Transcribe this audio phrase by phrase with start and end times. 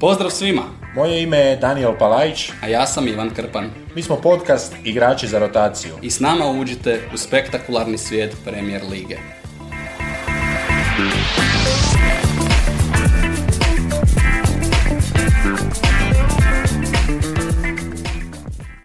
[0.00, 0.62] Pozdrav svima,
[0.94, 5.38] Moje ime je Daniel Palajić, a ja sam Ivan Krpan mi smo podcast Igrači za
[5.38, 5.92] rotaciju.
[6.02, 9.16] i s nama uđite u spektakularni svijet Premier Lige.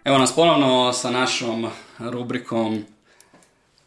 [0.04, 1.66] Evo nas ponovno sa našom
[1.98, 2.84] rubrikom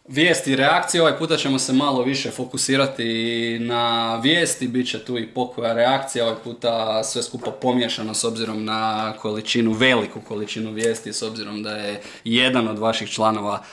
[0.08, 1.02] Vijesti i reakcije.
[1.02, 6.26] Ovaj puta ćemo se malo više fokusirati na vijesti, bit će tu i pokoja reakcija,
[6.26, 11.72] ovaj puta sve skupa pomiješano s obzirom na količinu, veliku količinu vijesti, s obzirom da
[11.72, 13.64] je jedan od vaših članova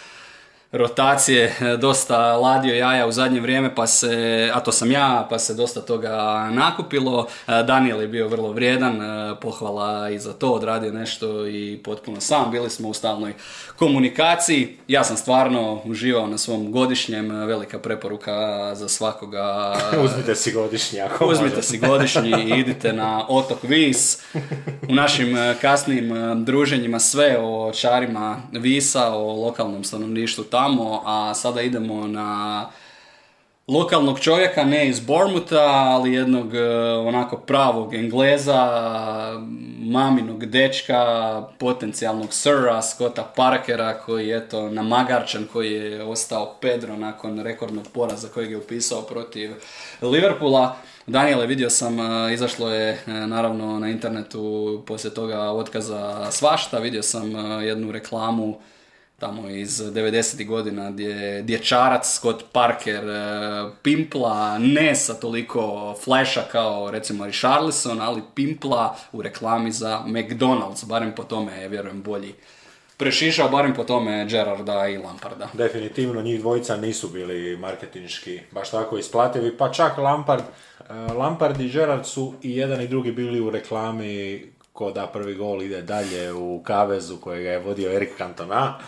[0.74, 5.38] rotacije e, dosta ladio jaja u zadnje vrijeme, pa se, a to sam ja, pa
[5.38, 6.10] se dosta toga
[6.52, 7.26] nakupilo.
[7.48, 12.20] E, Daniel je bio vrlo vrijedan, e, pohvala i za to, odradio nešto i potpuno
[12.20, 13.34] sam, bili smo u stalnoj
[13.76, 14.76] komunikaciji.
[14.88, 18.34] Ja sam stvarno uživao na svom godišnjem, velika preporuka
[18.74, 19.76] za svakoga.
[20.04, 21.62] Uzmite si godišnji ako Uzmite možete.
[21.62, 24.18] si godišnji i idite na otok Vis.
[24.88, 30.63] U našim e, kasnijim e, druženjima sve o čarima Visa, o lokalnom stanovništvu tamo,
[31.04, 32.70] a sada idemo na
[33.68, 36.60] lokalnog čovjeka, ne iz Bormuta, ali jednog e,
[36.92, 38.68] onako pravog Engleza,
[39.80, 47.40] maminog dečka, potencijalnog Sira, Scotta Parkera, koji je eto namagarčan, koji je ostao Pedro nakon
[47.40, 49.50] rekordnog poraza kojeg je upisao protiv
[50.02, 50.76] Liverpoola.
[51.06, 57.02] Daniele, vidio sam, e, izašlo je e, naravno na internetu poslije toga otkaza svašta, vidio
[57.02, 57.30] sam
[57.62, 58.58] jednu reklamu
[59.24, 60.46] tamo iz 90.
[60.46, 68.00] godina gdje je dječarac Scott Parker e, pimpla, ne sa toliko flasha kao recimo Richarlison,
[68.00, 72.34] ali pimpla u reklami za McDonald's, barem po tome je, vjerujem, bolji
[72.96, 75.48] prešišao, barem po tome Gerarda i Lamparda.
[75.52, 80.44] Definitivno njih dvojica nisu bili marketinški baš tako isplativi, pa čak Lampard,
[80.80, 84.42] eh, Lampard i Gerard su i jedan i drugi bili u reklami
[84.74, 88.78] ko da prvi gol ide dalje u kavezu kojega je vodio Erik Cantona.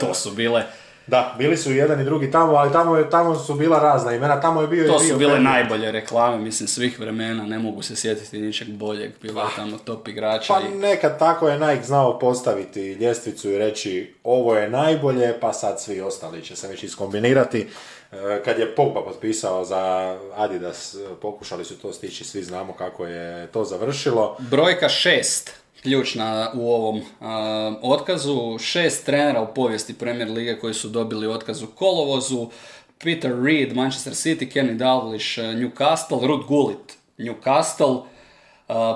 [0.00, 0.62] To su bile,
[1.06, 4.14] Da, bili su i jedan i drugi tamo, ali tamo, je, tamo su bila razna
[4.14, 7.82] imena, tamo je bio i to su bile najbolje reklame, mislim, svih vremena, ne mogu
[7.82, 10.78] se sjetiti ničeg boljeg, bilo je tamo top igrača Pa i...
[10.78, 16.00] nekad tako je Nike znao postaviti ljestvicu i reći ovo je najbolje, pa sad svi
[16.00, 17.68] ostali će se već iskombinirati.
[18.12, 23.06] E, Kad je Pogba potpisao za Adidas, e, pokušali su to stići, svi znamo kako
[23.06, 24.36] je to završilo.
[24.38, 25.50] Brojka šest,
[25.82, 28.58] ključna u ovom a, otkazu.
[28.58, 32.50] Šest trenera u povijesti Premier Lige koji su dobili otkaz u kolovozu.
[32.98, 38.02] Peter Reed, Manchester City, Kenny Dalglish, eh, Newcastle, Ruud Gullit, Newcastle,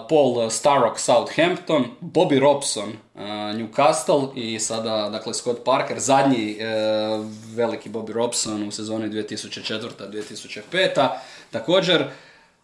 [0.09, 6.65] Paul Starrock, Southampton, Bobby Robson, a, Newcastle i sada, dakle, Scott Parker, zadnji e,
[7.55, 11.09] veliki Bobby Robson u sezoni 2004-2005.
[11.51, 12.05] Također,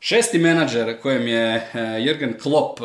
[0.01, 2.81] Šesti menadžer kojem je Jürgen Klopp,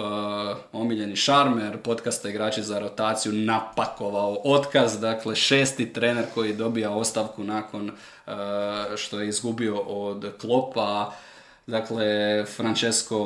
[0.72, 5.00] omiljeni šarmer, podcasta igrači za rotaciju, napakovao otkaz.
[5.00, 7.92] Dakle, šesti trener koji dobija ostavku nakon
[8.96, 11.12] što je izgubio od Kloppa.
[11.68, 12.06] Dakle,
[12.46, 13.18] Francesco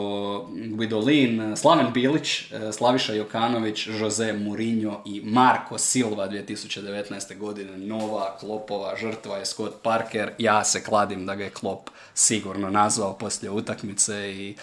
[0.52, 7.38] Guidolin, Slaven Bilić, e, Slaviša Jokanović, Jose Mourinho i Marko Silva 2019.
[7.38, 7.78] godine.
[7.78, 10.32] Nova Klopova žrtva je Scott Parker.
[10.38, 14.56] Ja se kladim da ga je Klopp sigurno nazvao poslije utakmice i...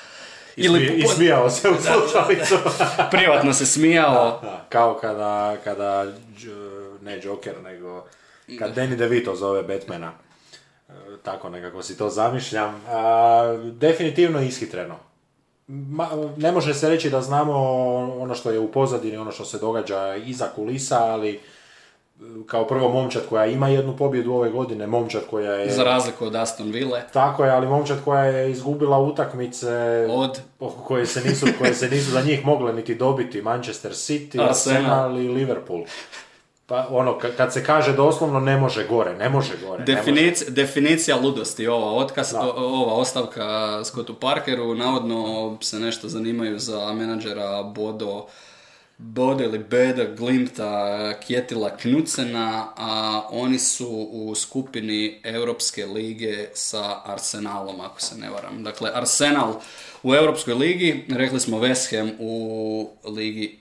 [0.57, 2.55] Ili, I smijao se u slušalicu.
[3.11, 4.41] privatno se smijao.
[4.43, 6.07] Da, kao kada, kada
[6.39, 8.05] Dž- ne Joker, nego
[8.59, 10.13] kad Danny DeVito zove Batmana.
[11.23, 12.83] Tako nekako si to zamišljam.
[12.89, 14.95] A, definitivno ishitreno.
[15.67, 17.55] Ma, ne može se reći da znamo
[18.19, 21.41] ono što je u pozadini, ono što se događa iza kulisa, ali e,
[22.47, 25.71] kao prvo momčad koja ima jednu pobjedu ove godine, momčad koja je...
[25.71, 27.03] Za razliku od Aston Ville.
[27.13, 30.41] Tako je, ali momčad koja je izgubila utakmice Od?
[30.87, 34.49] koje se nisu, koje se nisu za njih mogle niti dobiti, Manchester City, Arsenal.
[34.49, 35.85] Arsenal i Liverpool.
[36.67, 39.85] Pa ono, ka- kad se kaže doslovno ne može gore, ne može gore.
[39.85, 40.03] ne može.
[40.03, 43.45] Definic- definicija ludosti ova otkaz, o- ova ostavka
[43.85, 45.19] Scottu Parkeru, navodno
[45.61, 48.27] se nešto zanimaju za menadžera Bodo
[48.99, 50.85] Bodo ili Beda Glimta
[51.17, 58.65] Kjetila Knucena, a oni su u skupini Europske lige sa Arsenalom, ako se ne varam.
[58.65, 59.55] Dakle, Arsenal
[60.03, 63.59] u Europskoj ligi, rekli smo West Ham u ligi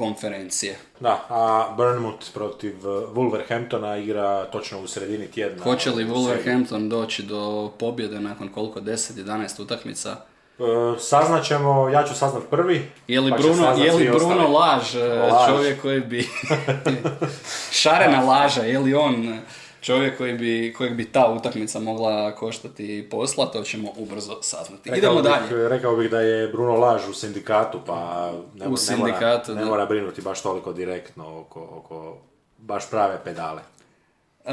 [0.00, 0.78] konferencije.
[1.00, 5.62] Da, a Bournemouth protiv uh, Wolverhamptona igra točno u sredini tjedna.
[5.62, 10.16] Hoće li Wolverhampton doći do pobjede nakon koliko 10-11 utakmica?
[10.58, 10.62] E,
[10.98, 12.90] saznaćemo, ja ću saznat prvi.
[13.08, 14.52] Je li pa Bruno, je li Bruno ostali.
[14.52, 15.48] laž, e, Laž.
[15.48, 16.28] čovjek koji bi...
[17.80, 19.38] Šarena laža, je li on
[19.80, 24.90] čovjek koji bi, kojeg bi ta utakmica mogla koštati posla, to ćemo ubrzo saznati.
[24.90, 25.68] Rekao Idemo bih, dalje.
[25.68, 29.70] Rekao bih da je Bruno Laž u sindikatu, pa ne, U ne sindikatu, mora, ne
[29.70, 32.16] mora brinuti baš toliko direktno oko, oko
[32.58, 33.62] baš prave pedale.
[34.44, 34.52] E,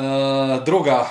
[0.66, 1.08] druga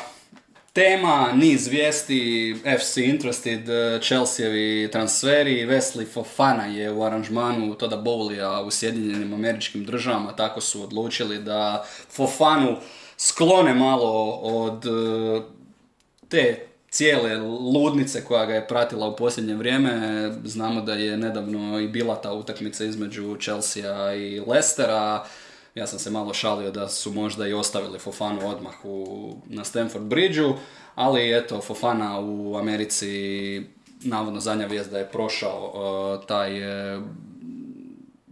[0.73, 8.67] tema, niz vijesti, FC Interested, e, Chelseavi transferi, Wesley Fofana je u aranžmanu Toda Bowlija
[8.67, 12.77] u Sjedinjenim američkim državama, tako su odlučili da Fofanu
[13.17, 15.41] sklone malo od e,
[16.29, 17.37] te cijele
[17.73, 20.33] ludnice koja ga je pratila u posljednje vrijeme.
[20.45, 25.25] Znamo da je nedavno i bila ta utakmica između Chelsea i Leicestera.
[25.75, 30.05] Ja sam se malo šalio da su možda i ostavili Fofanu odmah u, na Stamford
[30.05, 30.55] Bridgeu,
[30.95, 33.63] ali eto, Fofana u Americi,
[34.01, 36.53] navodno zadnja vijest da je prošao uh, taj
[36.97, 37.03] uh,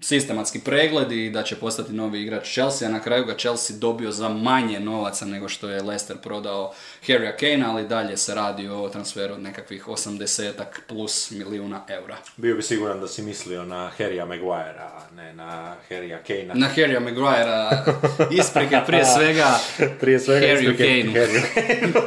[0.05, 4.11] sistematski pregled i da će postati novi igrač Chelsea, a na kraju ga Chelsea dobio
[4.11, 6.73] za manje novaca nego što je Leicester prodao
[7.07, 10.53] Harrya Kane, ali dalje se radi o transferu od nekakvih 80
[10.89, 12.17] plus milijuna eura.
[12.37, 16.55] Bio bi siguran da si mislio na Harrya Maguirea, a ne na Harrya Kanea.
[16.55, 17.85] Na Harrya Maguirea
[18.31, 19.59] isprike prije svega
[20.01, 20.77] Prije svega Harryu.
[20.79, 22.03] Harryu Kaneu.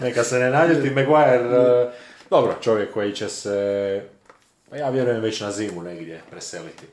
[0.02, 1.90] Neka se ne naljuti Maguire, e,
[2.30, 4.02] dobro, čovjek koji će se,
[4.70, 6.86] pa ja vjerujem već na zimu negdje preseliti.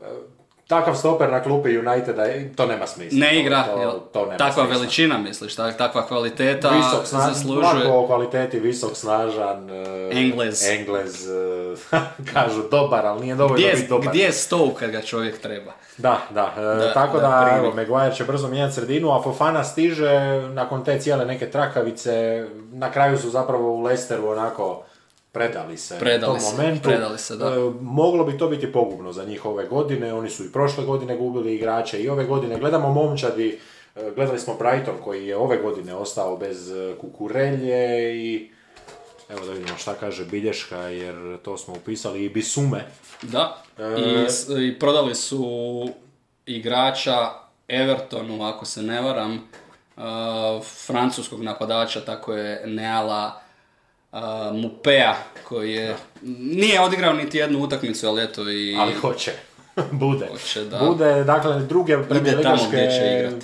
[0.00, 0.04] E,
[0.66, 3.18] Takav stoper na klupi Uniteda, e, to nema smisla.
[3.18, 3.92] Ne To- igra, to, jel?
[4.12, 4.72] to nema takva smisla.
[4.72, 7.84] veličina misliš, tak- takva kvaliteta Visok, snažan, zaslužuje...
[7.84, 10.68] lako o kvaliteti, visok, snažan, e, Englez.
[10.68, 11.26] Englez,
[12.34, 14.08] kažu dobar, ali nije dovoljno Gdje, biti dobar.
[14.08, 15.72] gdje je Stoke kad ga čovjek treba?
[15.98, 20.10] Da, da, Da, tako da da, evo, Maguire će brzo mijenjati sredinu, a Fofana stiže
[20.44, 24.82] nakon te cijele neke trakavice, na kraju su zapravo u Leicesteru onako
[25.32, 26.82] predali se Predali tom se, momentu.
[26.82, 27.46] predali se, da.
[27.46, 31.16] E, moglo bi to biti pogubno za njih ove godine, oni su i prošle godine
[31.16, 32.58] gubili igrače i ove godine.
[32.58, 33.58] Gledamo momčadi,
[33.96, 37.86] e, gledali smo Brighton koji je ove godine ostao bez e, kukurelje
[38.16, 38.50] i
[39.28, 42.84] evo da vidimo šta kaže bilješka jer to smo upisali i Bisume.
[43.22, 45.44] Da, E, I, s- i prodali su
[46.46, 47.30] igrača
[47.68, 49.48] Evertonu, ako se ne varam,
[49.96, 50.02] uh,
[50.86, 53.39] francuskog napadača, tako je Neala
[54.12, 54.20] uh,
[54.52, 55.14] Mupea,
[55.48, 55.96] koji je,
[56.38, 58.76] nije odigrao niti jednu utakmicu, ali eto i...
[58.78, 59.32] Ali hoće.
[59.90, 60.26] Bude.
[60.30, 60.78] Hoće, da.
[60.78, 62.88] Bude, dakle, druge premijerligaške,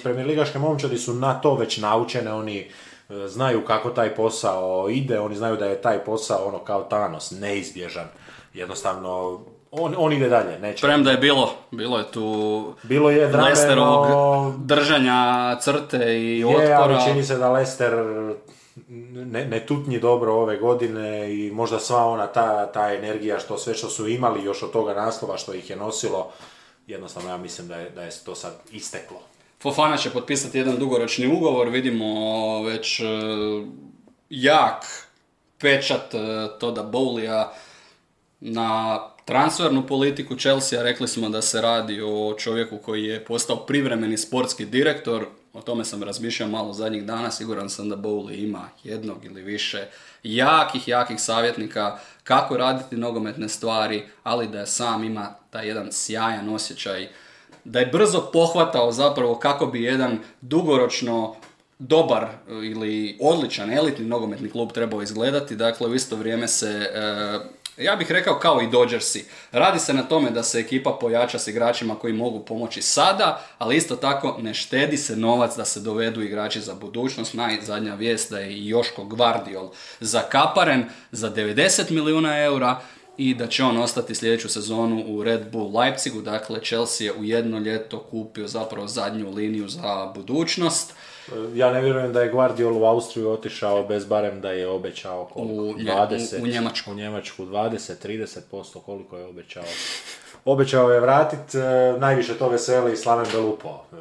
[0.03, 5.37] premijerligaške momčadi su na to već naučene, oni e, znaju kako taj posao ide, oni
[5.37, 8.07] znaju da je taj posao ono kao Thanos, neizbježan.
[8.55, 9.41] Jednostavno,
[9.71, 10.87] on, on ide dalje, neće.
[10.87, 16.79] Premda je bilo, bilo je tu Bilo je drameno, Lesterovog držanja crte i je, otpora.
[16.79, 17.95] ali čini se da Lester
[18.89, 23.75] ne, ne tutnji dobro ove godine i možda sva ona ta, ta energija što sve
[23.75, 26.33] što su imali još od toga naslova što ih je nosilo,
[26.87, 29.21] jednostavno ja mislim da je, da je to sad isteklo.
[29.63, 33.05] Fofana će potpisati jedan dugoročni ugovor, vidimo već e,
[34.31, 35.09] jak
[35.59, 36.19] pečat e,
[36.59, 37.49] Toda Bowlija
[38.41, 40.83] na transfernu politiku Chelsea.
[40.83, 45.27] Rekli smo da se radi o čovjeku koji je postao privremeni sportski direktor.
[45.57, 47.31] O tome sam razmišljao malo zadnjih dana.
[47.31, 49.89] Siguran sam da Bowley ima jednog ili više
[50.23, 57.09] jakih, jakih savjetnika kako raditi nogometne stvari, ali da sam ima taj jedan sjajan osjećaj
[57.65, 61.35] da je brzo pohvatao zapravo kako bi jedan dugoročno
[61.79, 65.57] dobar ili odličan elitni nogometni klub trebao izgledati.
[65.57, 67.39] Dakle, u isto vrijeme se, e,
[67.77, 71.47] ja bih rekao kao i Dodgersi, radi se na tome da se ekipa pojača s
[71.47, 76.23] igračima koji mogu pomoći sada, ali isto tako ne štedi se novac da se dovedu
[76.23, 77.35] igrači za budućnost.
[77.35, 82.81] Najzadnja vijest da je i Joško Gvardiol zakaparen za 90 milijuna eura,
[83.19, 86.23] i da će on ostati sljedeću sezonu u Red Bull Leipzigu.
[86.23, 90.95] Dakle, Chelsea je u jedno ljeto kupio zapravo zadnju liniju za budućnost.
[91.55, 95.53] Ja ne vjerujem da je Guardiol u Austriju otišao bez barem da je obećao koliko?
[95.55, 96.91] U Nje- 20, u- u Njemačku.
[96.91, 99.65] U Njemačku 20, 30% koliko je obećao.
[100.45, 101.59] Obećao je vratit, e,
[101.99, 103.69] najviše to veseli i Slaven Belupo.
[103.93, 103.97] e,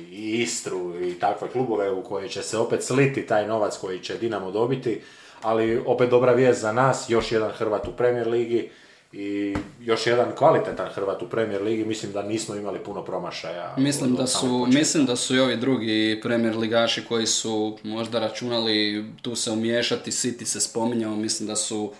[0.00, 4.16] I Istru i takve klubove u koje će se opet sliti taj novac koji će
[4.16, 5.00] Dinamo dobiti.
[5.42, 8.70] Ali opet dobra vijest za nas, još jedan Hrvat u Premier Ligi
[9.12, 11.84] i još jedan kvalitetan Hrvat u Premier Ligi.
[11.84, 13.74] Mislim da nismo imali puno promašaja.
[13.76, 17.78] Mislim od- da od su, mislim da su i ovi drugi premier ligaši koji su
[17.82, 21.92] možda računali tu se umiješati, City se spominjao, mislim da su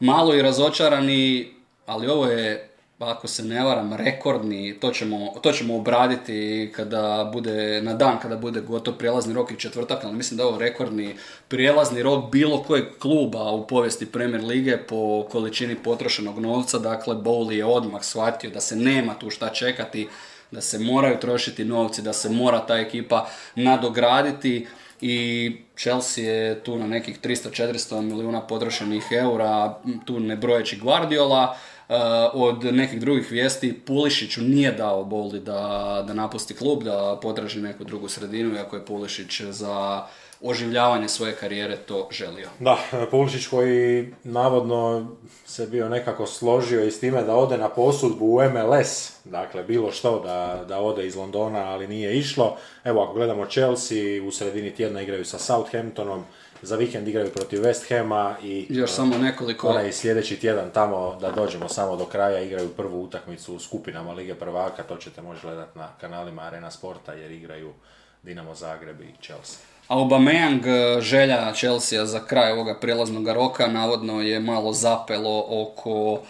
[0.00, 1.48] malo i razočarani,
[1.86, 2.67] ali ovo je
[2.98, 8.36] ako se ne varam, rekordni, to ćemo, to ćemo obraditi kada bude, na dan kada
[8.36, 11.14] bude gotov prijelazni rok i četvrtak, ali mislim da je ovo rekordni
[11.48, 17.52] prijelazni rok bilo kojeg kluba u povijesti Premier Lige po količini potrošenog novca, dakle Bowley
[17.52, 20.08] je odmah shvatio da se nema tu šta čekati,
[20.50, 24.66] da se moraju trošiti novci, da se mora ta ekipa nadograditi
[25.00, 29.74] i Chelsea je tu na nekih 300-400 milijuna potrošenih eura,
[30.04, 31.56] tu ne brojeći Guardiola.
[31.88, 31.94] Uh,
[32.32, 37.84] od nekih drugih vijesti Pulišiću nije dao Boldi da, da napusti klub, da potraži neku
[37.84, 40.06] drugu sredinu, iako je Pulišić za
[40.40, 42.48] oživljavanje svoje karijere to želio.
[42.60, 42.78] Da,
[43.10, 45.08] Pulišić koji navodno
[45.46, 49.92] se bio nekako složio i s time da ode na posudbu u MLS, dakle bilo
[49.92, 52.56] što da, da ode iz Londona, ali nije išlo.
[52.84, 56.24] Evo ako gledamo Chelsea, u sredini tjedna igraju sa Southamptonom,
[56.62, 59.68] za vikend igraju protiv West Hama i Još samo nekoliko...
[59.68, 64.34] onaj sljedeći tjedan tamo da dođemo samo do kraja igraju prvu utakmicu u skupinama Lige
[64.34, 67.72] prvaka, to ćete moći gledati na kanalima Arena Sporta jer igraju
[68.22, 69.58] Dinamo Zagreb i Chelsea.
[69.88, 76.20] Aubameyang, e, želja Chelsea za kraj ovoga prijelaznog roka, navodno je malo zapelo oko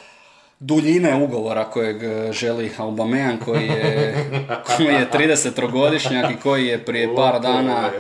[0.61, 4.15] duljine ugovora kojeg e, želi Aubameyang, koji je,
[4.77, 7.91] koji je 30-godišnjak i koji je prije par dana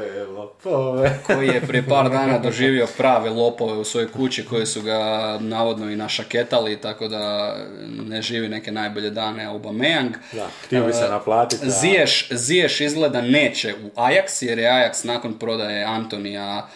[1.26, 4.98] koji je prije par dana doživio prave lopove u svojoj kući koji su ga
[5.40, 7.54] navodno i našaketali, tako da
[8.00, 10.10] ne živi neke najbolje dane Aubameyang.
[10.32, 11.66] Da, htio bi se E, naplatiti.
[11.66, 16.68] a- Ziješ, Ziješ izgleda neće u Ajax, jer je Ajax nakon prodaje Antonija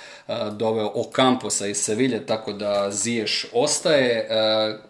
[0.52, 4.29] doveo Ocamposa iz Sevilje, tako da Ziješ ostaje.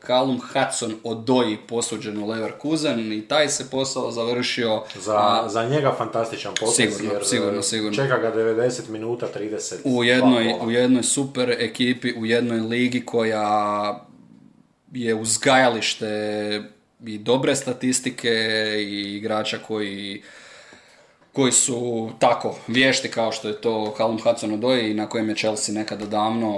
[0.06, 4.82] Callum Hudson odoji posuđen u Leverkusen i taj se posao završio.
[4.94, 7.96] Za, za njega fantastičan potez Sigurno, jer sigurno, e, sigurno.
[7.96, 14.06] čeka ga 90 minuta, 30 u jednoj, u jednoj super ekipi, u jednoj ligi koja
[14.92, 16.62] je uzgajalište
[17.06, 18.30] i dobre statistike
[18.78, 20.22] i igrača koji
[21.32, 25.36] koji su tako vješti kao što je to Callum Hudson Odoi i na kojem je
[25.36, 26.52] Chelsea nekada davno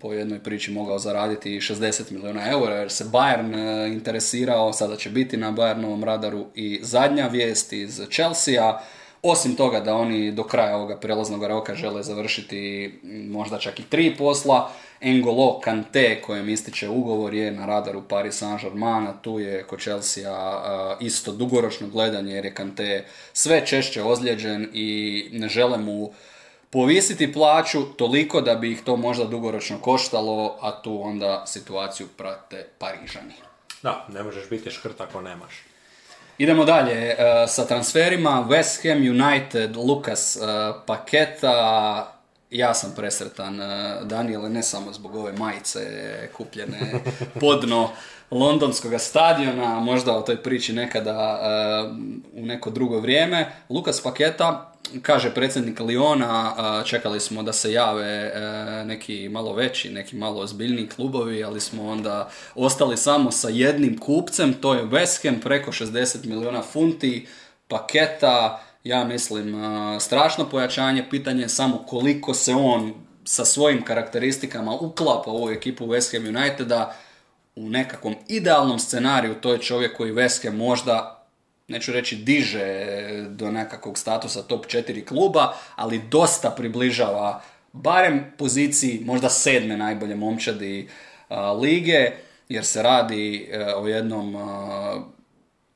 [0.00, 5.10] po jednoj priči mogao zaraditi 60 milijuna eura jer se Bayern e, interesirao, sada će
[5.10, 8.80] biti na Bayernovom radaru i zadnja vijest iz Chelsea-a.
[9.22, 12.92] Osim toga da oni do kraja ovoga prelaznog roka žele završiti
[13.30, 19.12] možda čak i tri posla, Engolo Kante kojem ističe ugovor je na radaru Paris Saint-Germain,
[19.22, 20.30] tu je kod Chelsea
[21.00, 26.12] isto dugoročno gledanje jer je Kante sve češće ozlijeđen i ne žele mu
[26.70, 32.66] povisiti plaću toliko da bi ih to možda dugoročno koštalo, a tu onda situaciju prate
[32.78, 33.34] Parižani.
[33.82, 35.62] Da, ne možeš biti škrt ako nemaš.
[36.38, 37.16] Idemo dalje e,
[37.48, 38.46] sa transferima.
[38.48, 40.40] West Ham United, Lukas e,
[40.86, 42.15] Paketa.
[42.50, 45.80] Ja sam presretan, e, Daniele, ne samo zbog ove majice
[46.36, 46.92] kupljene
[47.40, 47.90] podno
[48.30, 51.50] londonskog stadiona, možda o toj priči nekada e,
[52.32, 53.52] u neko drugo vrijeme.
[53.68, 54.72] Lukas Paketa,
[55.02, 58.32] kaže predsjednik Liona, e, čekali smo da se jave
[58.84, 64.54] neki malo veći, neki malo ozbiljniji klubovi, ali smo onda ostali samo sa jednim kupcem,
[64.54, 67.26] to je West Ham, preko 60 milijuna funti,
[67.68, 69.54] paketa, ja mislim
[70.00, 75.86] strašno pojačanje, pitanje je samo koliko se on sa svojim karakteristikama uklapa u ovu ekipu
[75.86, 76.96] West Ham Uniteda,
[77.56, 79.34] u nekakvom idealnom scenariju.
[79.34, 81.26] To je čovjek koji West Ham možda
[81.68, 82.86] neću reći diže
[83.30, 90.88] do nekakvog statusa top 4 kluba, ali dosta približava barem poziciji možda sedme najbolje momčadi
[91.60, 92.10] lige,
[92.48, 94.36] jer se radi e, o jednom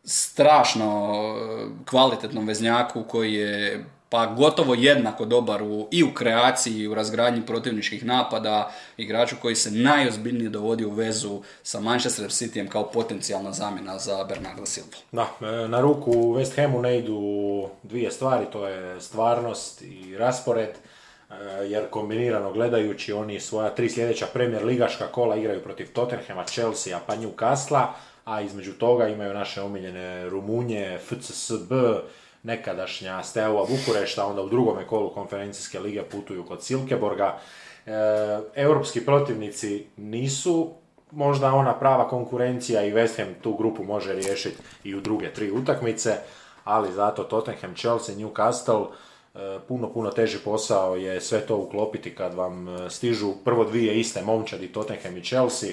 [0.04, 6.88] strašno e, kvalitetnom veznjaku koji je pa gotovo jednako dobar u, i u kreaciji i
[6.88, 12.90] u razgradnji protivničkih napada, igraču koji se najozbiljnije dovodi u vezu sa Manchester Cityjem kao
[12.90, 14.88] potencijalna zamjena za Bernarda Silva.
[15.12, 20.68] Da, e, na ruku West Hamu ne idu dvije stvari, to je stvarnost i raspored,
[20.70, 21.34] e,
[21.66, 27.16] jer kombinirano gledajući oni svoja tri sljedeća Premier ligaška kola igraju protiv Tottenhama, Chelsea, pa
[27.16, 27.86] Newcastle,
[28.24, 31.72] a između toga imaju naše omiljene Rumunje, FCSB,
[32.42, 37.38] nekadašnja Steaua Bukurešta, onda u drugome kolu konferencijske lige putuju kod Silkeborga.
[37.86, 37.92] E,
[38.54, 40.72] europski protivnici nisu
[41.10, 45.50] možda ona prava konkurencija i West Ham tu grupu može riješiti i u druge tri
[45.50, 46.16] utakmice,
[46.64, 48.86] ali zato Tottenham, Chelsea, Newcastle,
[49.34, 54.00] e, puno, puno teži posao je sve to uklopiti kad vam e, stižu prvo dvije
[54.00, 55.70] iste momčadi, Tottenham i Chelsea,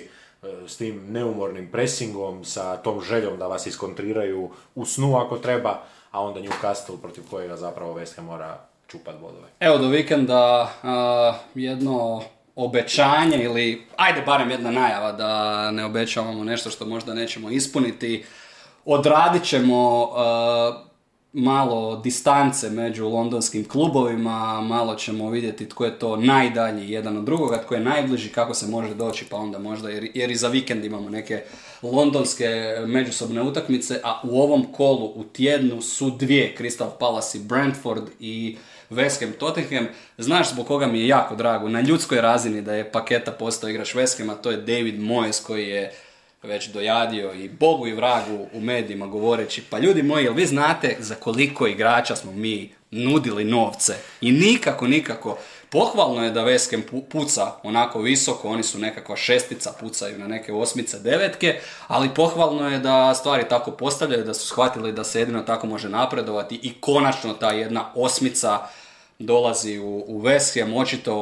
[0.68, 6.22] s tim neumornim presingom, sa tom željom da vas iskontriraju u snu ako treba, a
[6.22, 9.48] onda Newcastle protiv kojega zapravo West Ham mora čupat bodove.
[9.60, 12.22] Evo do vikenda a, jedno
[12.56, 18.26] obećanje ili ajde barem jedna najava da ne obećavamo nešto što možda nećemo ispuniti.
[18.86, 20.84] Odradit ćemo a,
[21.34, 27.62] malo distance među londonskim klubovima, malo ćemo vidjeti tko je to najdalji jedan od drugoga,
[27.62, 30.86] tko je najbliži, kako se može doći, pa onda možda, jer, jer i za vikend
[30.86, 31.44] imamo neke
[31.82, 32.48] londonske
[32.86, 38.58] međusobne utakmice, a u ovom kolu u tjednu su dvije, Crystal Palace i Brentford i
[38.90, 39.88] West Ham Tottenham.
[40.18, 43.96] Znaš zbog koga mi je jako drago, na ljudskoj razini da je paketa postao igrač
[43.96, 45.92] West Hama, to je David Moyes koji je
[46.48, 50.96] već dojadio i Bogu i vragu u medijima govoreći, pa ljudi moji, jel vi znate
[51.00, 53.94] za koliko igrača smo mi nudili novce?
[54.22, 55.38] I nikako, nikako.
[55.70, 61.00] Pohvalno je da Veskem puca onako visoko, oni su nekakva šestica, pucaju na neke osmice,
[61.00, 65.68] devetke, ali pohvalno je da stvari tako postavljaju, da su shvatili da se jedino tako
[65.68, 68.60] može napredovati i konačno ta jedna osmica
[69.20, 70.24] dolazi u, u
[70.54, 71.14] Ham, očito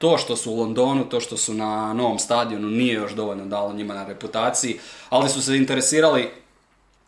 [0.00, 3.72] to što su u Londonu, to što su na novom stadionu nije još dovoljno dalo
[3.72, 4.78] njima na reputaciji,
[5.10, 6.30] ali su se interesirali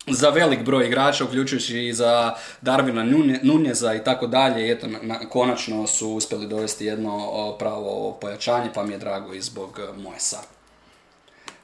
[0.06, 3.04] za velik broj igrača, uključujući i za Darvina
[3.42, 4.72] Nunjeza i tako dalje.
[4.72, 9.80] Eto, na, konačno su uspjeli dovesti jedno pravo pojačanje, pa mi je drago i zbog
[9.96, 10.38] Moesa.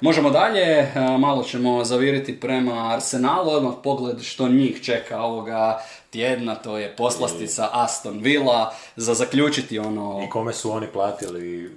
[0.00, 5.82] Možemo dalje, e, malo ćemo zaviriti prema Arsenalu, odmah pogled što njih čeka ovoga
[6.18, 10.22] tjedna, to je poslastica Aston Villa, za zaključiti ono...
[10.26, 11.76] I kome su oni platili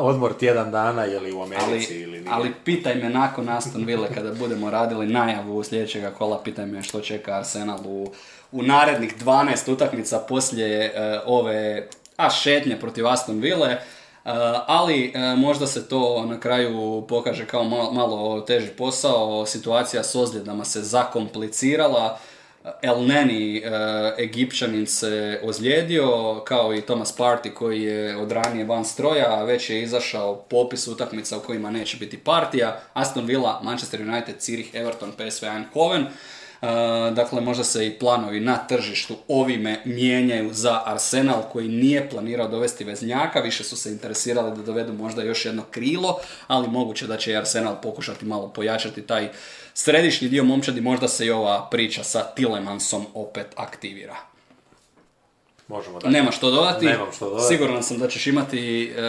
[0.00, 2.32] odmor tjedan dana, je li u Americi ali, ili nije?
[2.32, 7.00] Ali pitaj me nakon Aston Villa kada budemo radili najavu sljedećega kola, pitaj me što
[7.00, 8.12] čeka Arsenal u,
[8.52, 13.78] u narednih 12 utakmica poslije e, ove a šetnje protiv Aston Ville.
[14.24, 14.32] Uh,
[14.66, 20.14] ali uh, možda se to na kraju pokaže kao malo, malo teži posao, situacija s
[20.14, 22.18] ozljedama se zakomplicirala,
[22.82, 23.72] El Neni, uh,
[24.18, 29.82] Egipćanin se ozlijedio, kao i Thomas Party koji je od ranije van stroja, već je
[29.82, 35.44] izašao popis utakmica u kojima neće biti partija, Aston Villa, Manchester United, Zurich, Everton, PSV
[35.44, 36.06] Eindhoven,
[37.12, 42.84] dakle, možda se i planovi na tržištu ovime mijenjaju za Arsenal koji nije planirao dovesti
[42.84, 47.32] veznjaka, više su se interesirali da dovedu možda još jedno krilo, ali moguće da će
[47.32, 49.28] i Arsenal pokušati malo pojačati taj
[49.74, 54.16] središnji dio momčadi, možda se i ova priča sa Tilemansom opet aktivira.
[55.68, 56.86] Možemo Nema što dodati.
[56.86, 57.54] Nemam što dodati.
[57.54, 59.02] Siguran sam da ćeš imati e,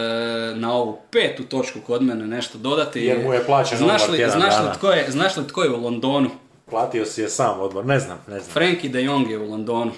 [0.55, 3.01] na ovu petu točku kod mene nešto dodati.
[3.01, 5.81] Jer mu je plaćen znaš li, znaš li, tko je, znaš li tko je u
[5.81, 6.29] Londonu?
[6.71, 8.53] Platio si je sam odbor, ne znam, ne znam.
[8.53, 9.91] Frankie de Jong je u Londonu.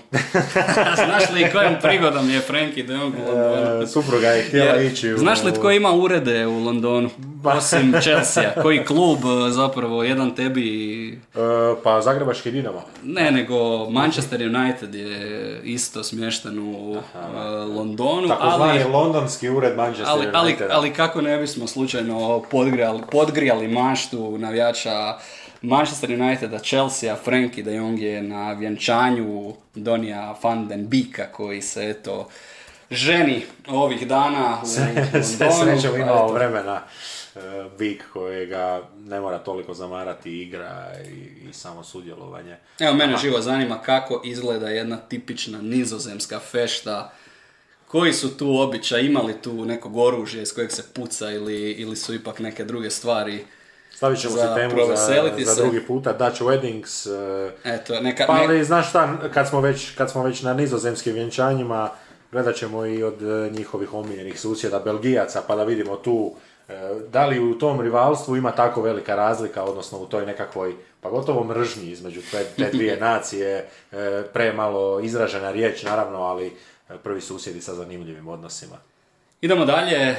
[1.05, 3.83] znaš li kojom prigodom je Frankie de Jong u Londonu?
[3.83, 5.17] E, supruga je htjela ići u...
[5.17, 7.09] Znaš li tko ima urede u Londonu?
[7.43, 8.51] Osim Chelsea.
[8.61, 11.07] Koji klub e, zapravo, jedan tebi...
[11.35, 11.39] E,
[11.83, 12.83] pa Zagrebački Dinamo.
[13.03, 17.49] Ne, nego Manchester United je isto smješten u Aha.
[17.49, 18.27] Londonu.
[18.27, 23.67] Tako ali, je londonski ured Manchester ali, ali, ali kako ne bismo slučajno podgrijali, podgrijali
[23.67, 25.17] maštu navijača
[25.63, 31.89] Manchester Uniteda, Chelsea, Frankie de Jong je na vjenčanju Donija van den Bika koji se
[31.89, 32.29] eto
[32.91, 36.81] ženi ovih dana u Sve srećom imao vremena
[37.79, 42.57] Bik kojega ne mora toliko zamarati igra i, i samo sudjelovanje.
[42.79, 47.13] Evo, mene živo zanima kako izgleda jedna tipična nizozemska fešta.
[47.87, 52.13] Koji su tu običaj, imali tu nekog oružja iz kojeg se puca ili, ili su
[52.13, 53.45] ipak neke druge stvari
[53.95, 57.09] Stavit ćemo za temu za, za drugi puta, Dutch Weddings.
[57.09, 61.13] E, Eto, neka, pa ali, znaš šta, kad smo, već, kad smo već na nizozemskim
[61.13, 61.89] vjenčanjima,
[62.31, 66.31] gledat ćemo i od e, njihovih omiljenih susjeda, Belgijaca, pa da vidimo tu
[66.69, 66.73] e,
[67.11, 71.43] da li u tom rivalstvu ima tako velika razlika, odnosno u toj nekakvoj, pa gotovo
[71.43, 73.69] mržnji između te, te dvije nacije,
[74.33, 76.53] premalo izražena riječ, naravno, ali
[77.03, 78.92] prvi susjedi sa zanimljivim odnosima.
[79.43, 80.17] Idemo dalje, e,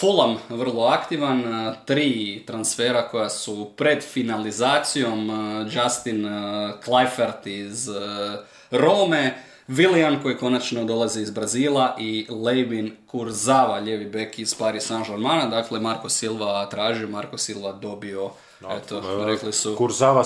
[0.00, 6.28] Fulham vrlo aktivan, e, tri transfera koja su pred finalizacijom, e, Justin
[6.84, 7.88] Kleifert iz
[8.70, 15.50] Rome, Willian koji konačno dolazi iz Brazila i Leibin Kurzava, ljevi bek iz Paris Saint-Germain,
[15.50, 18.30] dakle Marko Silva tražio, Marko Silva dobio,
[18.76, 19.76] eto, rekli su...
[19.76, 20.24] Kurzava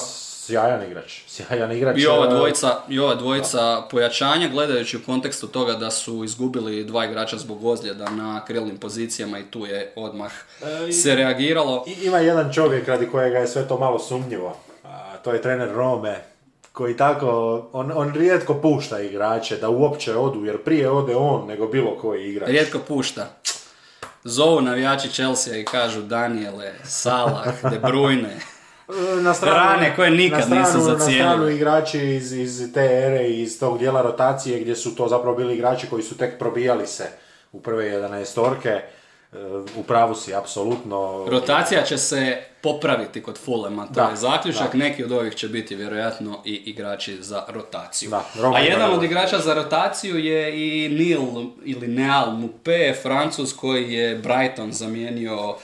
[0.51, 1.21] sjajan igrač.
[1.27, 1.97] Sjajan igrač.
[1.99, 6.85] I ova e, dvojica, i ova dvojica pojačanja, gledajući u kontekstu toga da su izgubili
[6.85, 10.33] dva igrača zbog ozljeda na krilnim pozicijama i tu je odmah
[10.89, 11.85] e, se reagiralo.
[11.87, 14.57] I, ima jedan čovjek radi kojega je sve to malo sumnjivo.
[14.85, 16.25] A, to je trener Rome,
[16.73, 21.67] koji tako, on, on rijetko pušta igrače da uopće odu, jer prije ode on nego
[21.67, 22.49] bilo koji igrač.
[22.49, 23.27] Rijetko pušta.
[24.25, 28.37] Zovu navijači Chelsea i kažu Daniele, Salah, De Bruyne,
[29.21, 33.43] na stranu, koje nikad na stranu, nisu Na stranu igrači iz, iz te ere i
[33.43, 37.07] iz tog dijela rotacije gdje su to zapravo bili igrači koji su tek probijali se
[37.53, 38.81] u prve 11 torke.
[39.77, 41.27] u pravu si, apsolutno.
[41.29, 44.75] Rotacija će se popraviti kod Fulema, to je zaključak.
[44.75, 48.11] Neki od ovih će biti vjerojatno i igrači za rotaciju.
[48.55, 54.17] A jedan od igrača za rotaciju je i Neil ili Neal Mupe, Francuz koji je
[54.17, 55.57] Brighton zamijenio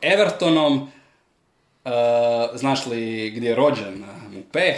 [0.00, 0.92] Evertonom.
[1.84, 1.90] Uh,
[2.54, 4.74] znaš li gdje je rođen Mupe?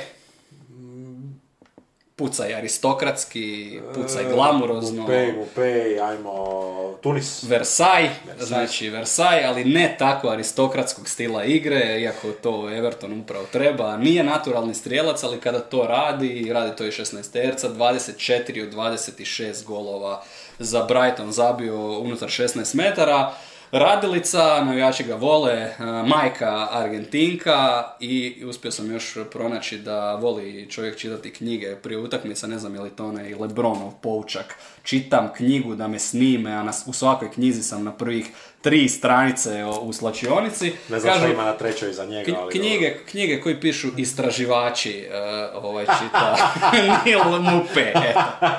[2.16, 5.02] pucaj aristokratski, pucaj glamurozno.
[5.02, 7.42] Mupej, Mupej, ajmo, Tunis.
[7.42, 13.96] Versailles, znači Versailles, ali ne tako aristokratskog stila igre, iako to Everton upravo treba.
[13.96, 19.64] Nije naturalni strijelac, ali kada to radi, radi to i 16 terca, 24 od 26
[19.64, 20.22] golova
[20.58, 23.34] za Brighton zabio unutar 16 metara.
[23.74, 25.74] Radilica, navijači ga vole, e,
[26.06, 32.58] majka Argentinka i uspio sam još pronaći da voli čovjek čitati knjige prije utakmica, ne
[32.58, 34.58] znam je li to onaj Lebronov poučak.
[34.85, 38.27] Čitam knjigu da me snime, a u svakoj knjizi sam na prvih
[38.61, 40.73] tri stranice u slačionici.
[40.88, 42.53] Ne znam Kažu, ima na trećoj za njega, ali...
[42.53, 45.07] Knjige, knjige koji pišu istraživači
[45.55, 46.37] uh, ovaj čita
[47.05, 47.92] Nil Mupe,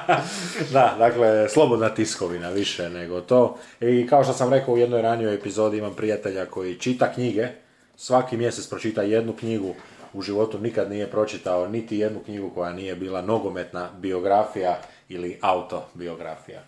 [0.73, 3.57] Da, dakle, slobodna tiskovina više nego to.
[3.81, 7.47] I kao što sam rekao u jednoj ranijoj epizodi imam prijatelja koji čita knjige,
[7.95, 9.75] svaki mjesec pročita jednu knjigu,
[10.13, 16.63] u životu nikad nije pročitao niti jednu knjigu koja nije bila nogometna biografija ili autobiografija.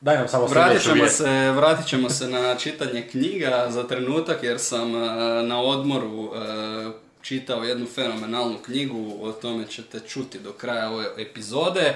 [0.00, 4.58] Daj nam samo vratit ćemo, se, vratit ćemo se na čitanje knjiga za trenutak jer
[4.58, 5.08] sam e,
[5.42, 6.38] na odmoru e,
[7.22, 11.94] čitao jednu fenomenalnu knjigu, o tome ćete čuti do kraja ove epizode.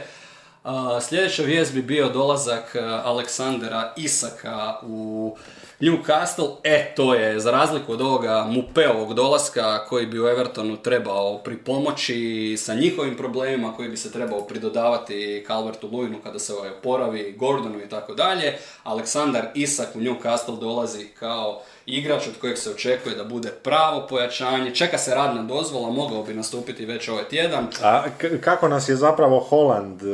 [1.01, 5.37] Sljedeća vijest bi bio dolazak e, Aleksandra Isaka u
[5.81, 11.39] Newcastle, e to je za razliku od ovoga Mupeovog dolaska koji bi u Evertonu trebao
[11.39, 17.35] pripomoći sa njihovim problemima koji bi se trebao pridodavati Calvertu Luinu kada se ovaj oporavi,
[17.39, 18.59] Gordonu i tako dalje.
[18.83, 24.75] Aleksandar Isak u Newcastle dolazi kao igrač od kojeg se očekuje da bude pravo pojačanje.
[24.75, 27.67] Čeka se radna dozvola, mogao bi nastupiti već ovaj tjedan.
[27.83, 28.05] A
[28.41, 30.11] kako nas je zapravo Holland uh,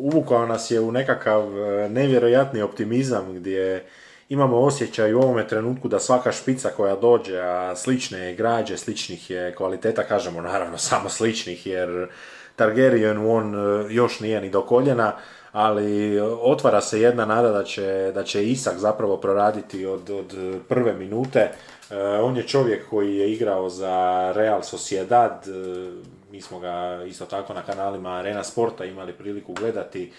[0.00, 3.84] uvukao nas je u nekakav e, nevjerojatni optimizam gdje
[4.28, 9.30] imamo osjećaj u ovome trenutku da svaka špica koja dođe, a slične je građe, sličnih
[9.30, 12.08] je kvaliteta, kažemo naravno samo sličnih jer
[12.56, 15.16] Targaryen on e, još nije ni do koljena,
[15.52, 20.36] ali otvara se jedna nada da će, da će Isak zapravo proraditi od, od
[20.68, 21.50] prve minute.
[21.90, 25.90] E, on je čovjek koji je igrao za Real Sociedad, e,
[26.30, 30.12] mi smo ga isto tako na kanalima Arena Sporta imali priliku gledati.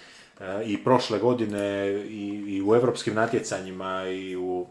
[0.66, 4.66] I prošle godine i, i u europskim natjecanjima i u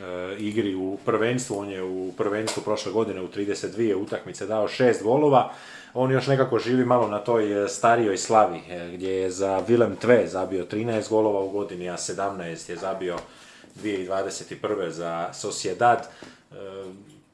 [0.00, 5.02] e, igri u prvenstvu, on je u prvenstvu prošle godine u 32 utakmice dao šest
[5.02, 5.52] golova,
[6.00, 9.98] on još nekako živi malo na toj e, starijoj slavi, e, gdje je za Willem
[10.00, 13.16] Tve zabio 13 golova u godini, a 17 je zabio
[13.82, 14.88] 2021.
[14.88, 16.08] za Sociedad.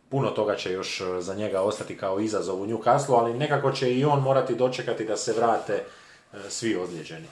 [0.08, 4.04] Puno toga će još za njega ostati kao izazov u Newcastle, ali nekako će i
[4.04, 5.84] on morati dočekati da se vrate
[6.48, 7.26] svi odljeđeni.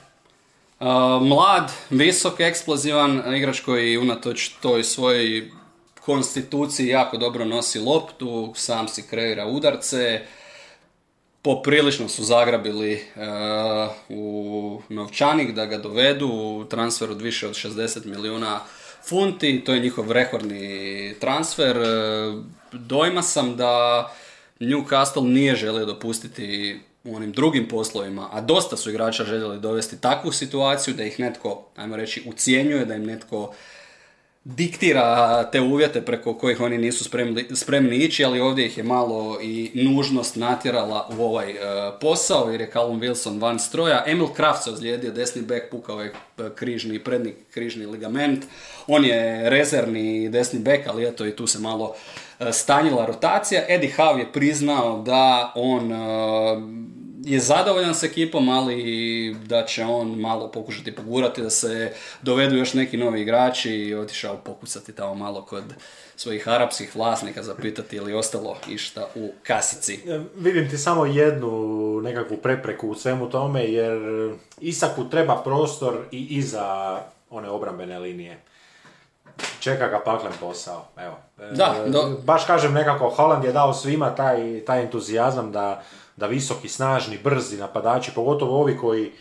[0.80, 0.86] Uh,
[1.22, 5.50] mlad, visok, eksplozivan igrač koji unatoč toj svojoj
[6.04, 10.20] konstituciji jako dobro nosi loptu, sam si kreira udarce,
[11.42, 13.22] poprilično su zagrabili uh,
[14.08, 18.60] u novčanik da ga dovedu u transfer od više od 60 milijuna
[19.08, 21.78] funti, to je njihov rekordni transfer.
[21.78, 24.12] Uh, dojma sam da
[24.60, 30.32] Newcastle nije želio dopustiti u onim drugim poslovima, a dosta su igrača željeli dovesti takvu
[30.32, 33.54] situaciju da ih netko, ajmo reći, ucijenjuje, da im netko
[34.44, 39.38] diktira te uvjete preko kojih oni nisu spremni, spremni ići, ali ovdje ih je malo
[39.42, 41.56] i nužnost natjerala u ovaj e,
[42.00, 44.04] posao, jer je Callum Wilson van stroja.
[44.06, 48.44] Emil Kraft se ozlijedio, desni back pukao je e, križni, prednji križni ligament.
[48.86, 51.94] On je rezervni desni back, ali eto i tu se malo
[52.40, 53.64] e, stanjila rotacija.
[53.68, 55.92] Eddie Howe je priznao da on
[57.24, 62.74] je zadovoljan s ekipom, ali da će on malo pokušati pogurati da se dovedu još
[62.74, 65.64] neki novi igrači i otišao pokucati tamo malo kod
[66.16, 69.94] svojih arapskih vlasnika zapitati ili ostalo išta u kasici.
[69.94, 74.00] E, vidim ti samo jednu nekakvu prepreku u svemu tome, jer
[74.60, 76.98] Isaku treba prostor i iza
[77.30, 78.40] one obrambene linije.
[79.60, 81.16] Čeka ga paklen posao, evo.
[81.38, 81.74] E, da,
[82.24, 85.82] Baš kažem nekako, Holland je dao svima taj, taj entuzijazam da
[86.16, 89.12] da visoki, snažni, brzi napadači, pogotovo ovi koji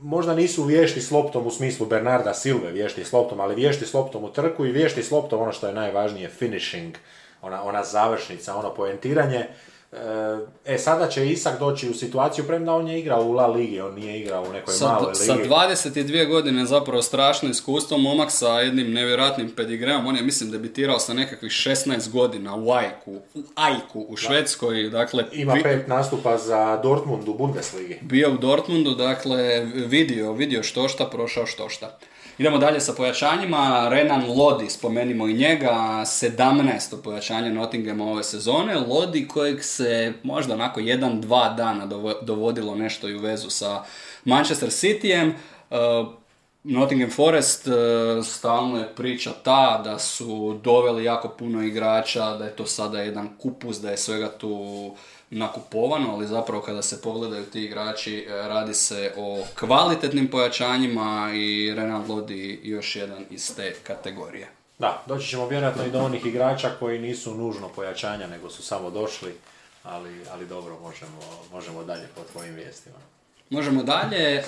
[0.00, 3.94] možda nisu vješti s loptom u smislu Bernarda Silve vješti s loptom, ali vješti s
[3.94, 6.94] loptom u trku i vješti s loptom ono što je najvažnije finishing,
[7.42, 9.46] ona, ona završnica, ono poentiranje.
[10.66, 13.94] E, sada će Isak doći u situaciju, premda on je igrao u La Ligi, on
[13.94, 15.48] nije igrao u nekoj sa, maloj sa ligi.
[15.48, 21.14] 22 godine zapravo strašno iskustvo, momak sa jednim nevjerojatnim pedigreom, on je mislim debitirao sa
[21.14, 26.76] nekakvih 16 godina u Ajku, u Ajku u Švedskoj, dakle Ima vi- pet nastupa za
[26.76, 27.98] Dortmund u Bundesligi.
[28.02, 31.98] bio u Dortmundu, dakle vidio, vidio što šta, prošao što šta.
[32.38, 35.70] Idemo dalje sa pojačanjima, Renan Lodi, spomenimo i njega,
[36.04, 37.02] 17.
[37.04, 43.08] pojačanje Nottinghama ove sezone, Lodi kojeg se možda onako jedan, dva dana dovo- dovodilo nešto
[43.08, 43.82] i u vezu sa
[44.24, 45.32] Manchester Cityjem,
[45.70, 46.08] Uh,
[46.64, 47.74] Nottingham Forest uh,
[48.24, 53.28] stalno je priča ta da su doveli jako puno igrača, da je to sada jedan
[53.38, 54.94] kupus, da je svega tu
[55.30, 61.74] nakupovano, ali zapravo kada se pogledaju ti igrači eh, radi se o kvalitetnim pojačanjima i
[61.76, 64.48] Renan Lodi još jedan iz te kategorije.
[64.78, 68.90] Da, doći ćemo vjerojatno i do onih igrača koji nisu nužno pojačanja, nego su samo
[68.90, 69.34] došli,
[69.82, 71.18] ali, ali dobro, možemo,
[71.52, 72.96] možemo dalje po tvojim vijestima.
[73.50, 74.44] Možemo dalje, e,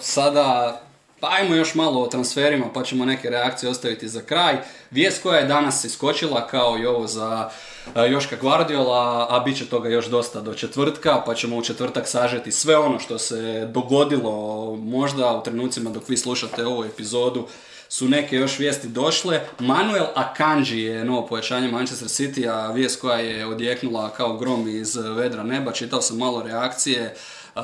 [0.00, 0.80] sada
[1.20, 4.56] pa ajmo još malo o transferima pa ćemo neke reakcije ostaviti za kraj.
[4.90, 9.66] Vijest koja je danas iskočila kao i ovo za e, Joška Guardiola, a bit će
[9.66, 14.76] toga još dosta do četvrtka, pa ćemo u četvrtak sažeti sve ono što se dogodilo
[14.76, 17.46] možda u trenucima dok vi slušate ovu epizodu
[17.88, 19.40] su neke još vijesti došle.
[19.58, 24.96] Manuel Akanji je novo pojačanje Manchester City, a vijest koja je odjeknula kao grom iz
[24.96, 25.72] vedra neba.
[25.72, 27.14] Čitao sam malo reakcije.
[27.54, 27.62] Uh,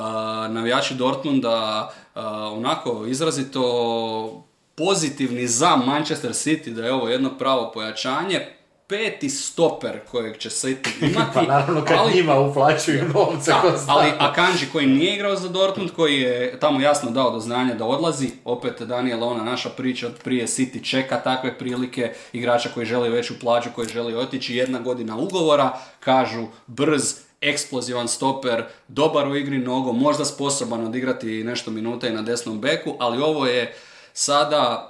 [0.49, 8.47] navijači Dortmunda uh, onako izrazito pozitivni za Manchester City da je ovo jedno pravo pojačanje.
[8.93, 11.31] Peti stoper kojeg će City imati.
[11.35, 14.11] Pa naravno kad ali- njima uplaćuju novce da, ali.
[14.19, 18.31] Akanji koji nije igrao za Dortmund, koji je tamo jasno dao do znanja da odlazi,
[18.45, 23.39] opet Daniela, ona naša priča od prije City čeka takve prilike, igrača koji želi veću
[23.41, 29.99] plaću, koji želi otići, jedna godina ugovora, kažu brz, eksplozivan stoper, dobar u igri nogom,
[29.99, 33.75] možda sposoban odigrati nešto minuta i na desnom beku, ali ovo je
[34.13, 34.89] sada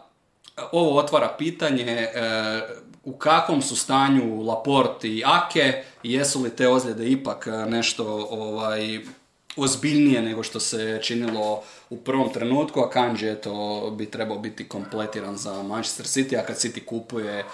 [0.73, 2.63] ovo otvara pitanje e,
[3.05, 9.01] u kakvom su stanju Laporte i Ake jesu li te ozljede ipak e, nešto ovaj,
[9.57, 15.37] ozbiljnije nego što se činilo u prvom trenutku, a Kanji eto bi trebao biti kompletiran
[15.37, 17.45] za Manchester City, a kad City kupuje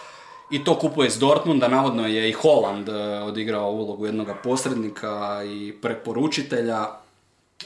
[0.51, 5.75] i to kupuje iz Dortmunda, navodno je i Holland e, odigrao ulogu jednog posrednika i
[5.83, 6.87] preporučitelja.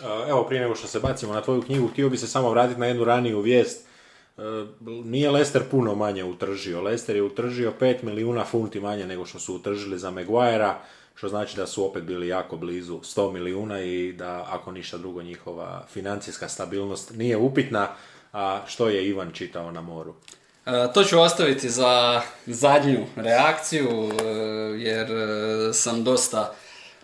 [0.01, 2.81] E, Evo, prije nego što se bacimo na tvoju knjigu, htio bi se samo vratiti
[2.81, 3.87] na jednu raniju vijest.
[4.38, 4.42] E,
[5.05, 6.83] Nije Leicester puno manje utržio.
[6.83, 10.79] Leicester je utržio 5 milijuna funti manje nego što su utržili za Maguirea,
[11.14, 15.23] što znači da su opet bili jako blizu 100 milijuna i da, ako ništa drugo,
[15.23, 17.88] njihova financijska stabilnost nije upitna.
[18.33, 20.14] A što je Ivan čitao na moru?
[20.66, 24.25] E, To ću ostaviti za zadnju reakciju, e,
[24.79, 25.09] jer
[25.73, 26.55] sam dosta,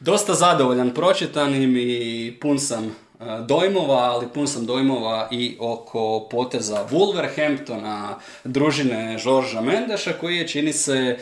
[0.01, 2.97] dosta zadovoljan pročitanim i pun sam
[3.47, 10.73] dojmova, ali pun sam dojmova i oko poteza Wolverhamptona, družine Žorža Mendeša, koji je, čini
[10.73, 11.19] se,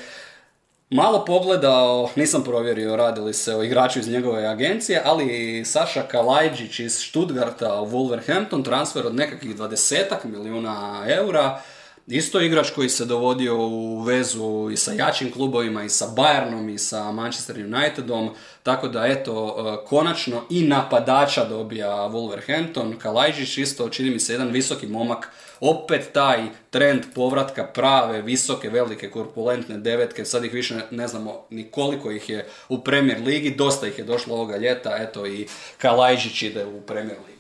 [0.91, 6.81] malo pogledao, nisam provjerio radi li se o igraču iz njegove agencije, ali Saša Kalajđić
[6.81, 11.61] iz Stuttgarta u Wolverhampton, transfer od nekakvih 20 milijuna eura,
[12.07, 16.79] isto igrač koji se dovodio u vezu i sa jačim klubovima, i sa Bayernom, i
[16.79, 18.31] sa Manchester Unitedom,
[18.63, 24.49] tako da eto, e, konačno i napadača dobija Wolverhampton, Kalajđić isto, čini mi se, jedan
[24.49, 31.09] visoki momak, opet taj trend povratka prave, visoke, velike, korpulentne devetke, sad ih više ne
[31.09, 35.27] znamo ni koliko ih je u Premier Ligi, dosta ih je došlo ovoga ljeta, eto
[35.27, 35.47] i
[35.79, 37.36] Kalajđić ide u Premier Ligu.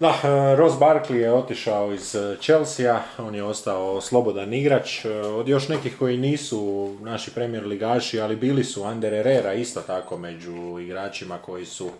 [0.00, 5.04] Da, e, Ross Barkley je otišao iz e, Chelsea, on je ostao slobodan igrač.
[5.04, 9.80] E, Od još nekih koji nisu naši premier ligaši, ali bili su Ander Herrera isto
[9.80, 11.90] tako među igračima koji su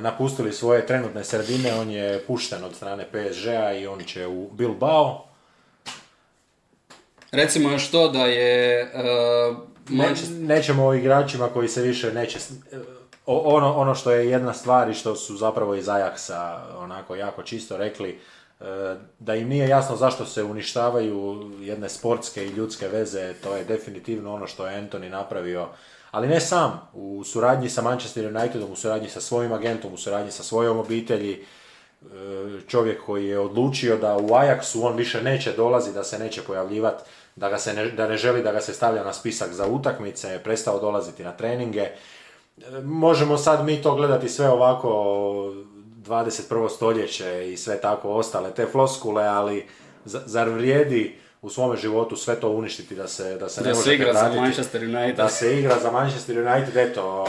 [0.00, 1.74] napustili svoje trenutne sredine.
[1.74, 5.24] On je pušten od strane PSG-a i on će u Bilbao.
[7.32, 8.90] Recimo još to da je
[9.90, 10.36] Ne, Manchester...
[10.36, 12.38] nećemo o igračima koji se više neće...
[13.32, 17.76] Ono, ono što je jedna stvar i što su zapravo iz Ajaxa onako jako čisto
[17.76, 18.10] rekli,
[18.60, 18.64] e,
[19.18, 24.34] da im nije jasno zašto se uništavaju jedne sportske i ljudske veze, to je definitivno
[24.34, 25.68] ono što je Anthony napravio,
[26.10, 30.30] ali ne sam, u suradnji sa Manchester Unitedom, u suradnji sa svojim agentom, u suradnji
[30.30, 31.46] sa svojom obitelji, e,
[32.68, 37.04] čovjek koji je odlučio da u Ajaxu on više neće dolazi, da se neće pojavljivati,
[37.36, 40.40] da, ga se ne, da ne želi da ga se stavlja na spisak za utakmice,
[40.44, 41.88] prestao dolaziti na treninge.
[42.82, 44.88] Možemo sad mi to gledati sve ovako
[45.98, 46.30] 21.
[46.68, 49.66] stoljeće i sve tako ostale te floskule, ali
[50.04, 53.74] za- zar vrijedi u svome životu sve to uništiti da se, da se ne Da
[53.74, 54.28] se možete igra za.
[54.30, 55.16] Manchester United.
[55.16, 57.24] Da se igra za Manchester United, eto,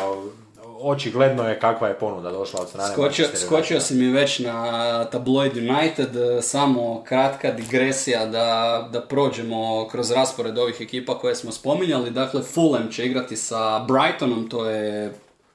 [0.81, 5.57] očigledno je kakva je ponuda došla od strane Skočio, skočio si mi već na tabloid
[5.57, 12.11] United, e, samo kratka digresija da, da prođemo kroz raspored ovih ekipa koje smo spominjali.
[12.11, 15.13] Dakle, Fulham će igrati sa Brightonom, to je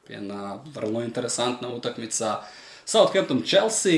[0.09, 2.37] jedna vrlo interesantna utakmica.
[2.85, 3.93] Southampton Chelsea,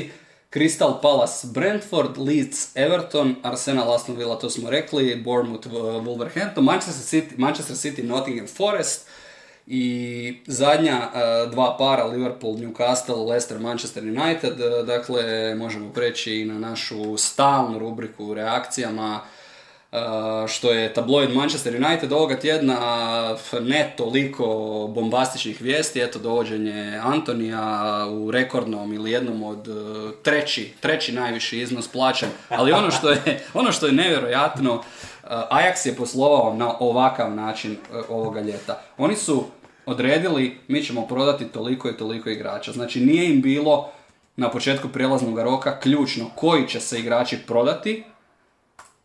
[0.51, 5.67] Crystal Palace Brentford, Leeds Everton, Arsenal Aston Villa, to smo rekli, Bournemouth
[6.05, 9.08] Wolverhampton, Manchester City, Manchester City Nottingham Forest,
[9.71, 14.59] i zadnja uh, dva para Liverpool, Newcastle, Leicester, Manchester United.
[14.59, 19.19] Uh, dakle, možemo preći i na našu stalnu rubriku u reakcijama
[19.91, 19.99] uh,
[20.47, 22.77] što je tabloid Manchester United ovoga tjedna
[23.61, 24.45] ne toliko
[24.95, 29.67] bombastičnih vijesti, eto dovođenje Antonija u rekordnom ili jednom od
[30.23, 34.83] treći, treći najviši iznos plaćen, ali ono što je, ono što je nevjerojatno,
[35.29, 37.77] Ajax je poslovao na ovakav način
[38.09, 38.81] ovoga ljeta.
[38.97, 39.45] Oni su
[39.89, 42.71] odredili mi ćemo prodati toliko i toliko igrača.
[42.71, 43.89] Znači nije im bilo
[44.35, 48.03] na početku prijelaznog roka ključno koji će se igrači prodati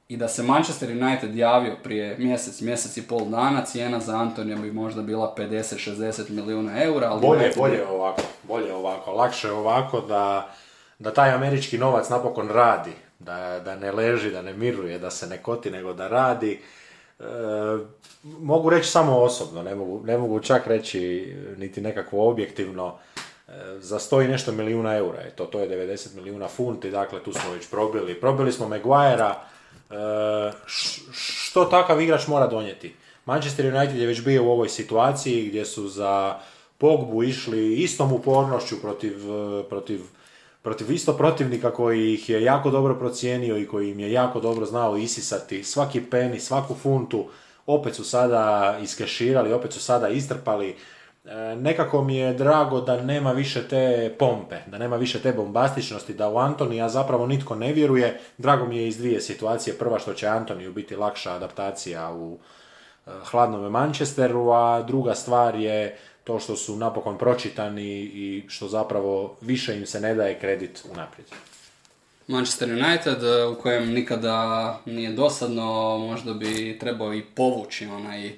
[0.09, 4.57] i da se Manchester United javio prije mjesec, mjesec i pol dana, cijena za Antonija
[4.57, 8.75] bi možda bila 50-60 milijuna eura, ali Bolje, United je- bolje je ovako, bolje je
[8.75, 10.51] ovako, lakše je ovako da,
[10.99, 15.27] da taj američki novac napokon radi, da, da ne leži, da ne miruje, da se
[15.27, 16.61] ne koti, nego da radi.
[17.20, 17.24] E,
[18.22, 22.94] mogu reći samo osobno, ne mogu, ne mogu čak reći niti nekakvo objektivno,
[23.48, 27.22] e, za sto i nešto milijuna eura je to, to je 90 milijuna funti, dakle
[27.22, 28.20] tu smo već probili.
[28.20, 29.35] Probili smo Maguirea,
[29.90, 30.53] e,
[31.12, 32.94] što takav igrač mora donijeti?
[33.27, 36.38] Manchester United je već bio u ovoj situaciji gdje su za
[36.79, 40.00] Pogbu išli istom upornošću protiv, e, protiv,
[40.64, 44.66] protiv isto protivnika koji ih je jako dobro procijenio i koji im je jako dobro
[44.66, 47.27] znao isisati svaki peni, svaku funtu,
[47.66, 50.77] opet su sada iskeširali, opet su sada istrpali.
[51.24, 56.14] E, nekako mi je drago da nema više te pompe, da nema više te bombastičnosti,
[56.14, 58.20] da u Antonija zapravo nitko ne vjeruje.
[58.38, 59.79] Drago mi je iz dvije situacije.
[59.79, 62.38] Prva što će Antoniju biti lakša adaptacija u
[63.07, 69.37] e, hladnome Manchesteru, a druga stvar je to što su napokon pročitani i što zapravo
[69.41, 71.29] više im se ne daje kredit unaprijed.
[72.27, 78.33] Manchester United e, u kojem nikada nije dosadno, možda bi trebao i povući onaj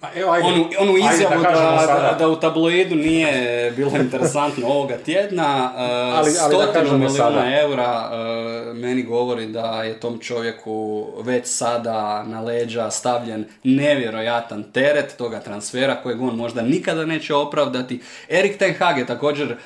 [0.00, 4.66] Pa evo, ajde, onu, onu ajde izjavu da, da, da u tabloidu nije bilo interesantno
[4.68, 5.72] ovoga tjedna.
[5.78, 12.22] e, Ali- ali stotinu milijuna eura e, meni govori da je tom čovjeku već sada
[12.26, 18.00] na leđa stavljen nevjerojatan teret toga transfera kojeg on možda nikada neće opravdati.
[18.28, 19.56] Erik Ten Hag je također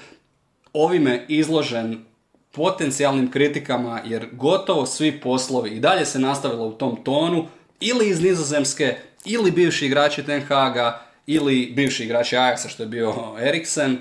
[0.73, 2.05] ovime izložen
[2.53, 7.47] potencijalnim kritikama jer gotovo svi poslovi i dalje se nastavilo u tom tonu
[7.81, 13.15] ili iz Nizozemske ili bivši igrači Ten Haga ili bivši igrači Ajaxa što je bio
[13.41, 13.93] Eriksen.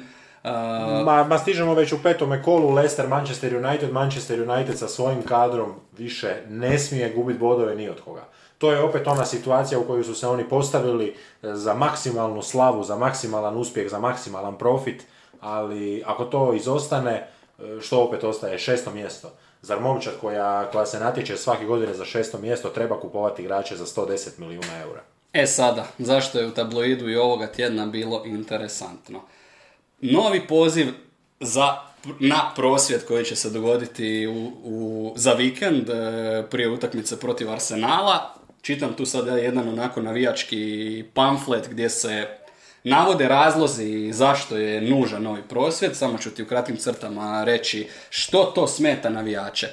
[0.43, 0.49] Uh,
[1.05, 5.73] Ma, ma stižemo već u petome kolu, Leicester, Manchester United, Manchester United sa svojim kadrom
[5.97, 8.23] više ne smije gubiti bodove ni od koga.
[8.57, 12.83] To je opet ona situacija u kojoj su se oni postavili e, za maksimalnu slavu,
[12.83, 15.03] za maksimalan uspjeh, za maksimalan profit,
[15.39, 18.59] ali ako to izostane, e, što opet ostaje?
[18.59, 19.31] Šesto mjesto.
[19.61, 23.85] Zar momčad koja, koja se natječe svake godine za šesto mjesto treba kupovati igrače za
[23.85, 25.01] 110 milijuna eura?
[25.33, 29.21] E sada, zašto je u tabloidu i ovoga tjedna bilo interesantno?
[30.01, 30.87] Novi poziv
[31.39, 31.77] za,
[32.19, 35.93] na prosvjed koji će se dogoditi u, u- za vikend e,
[36.49, 38.35] prije utakmice protiv Arsenala.
[38.61, 42.27] Čitam tu sada jedan onako navijački pamflet gdje se
[42.83, 45.95] navode razlozi zašto je nužan novi prosvjed.
[45.95, 49.67] Samo ću ti u kratkim crtama reći što to smeta navijače.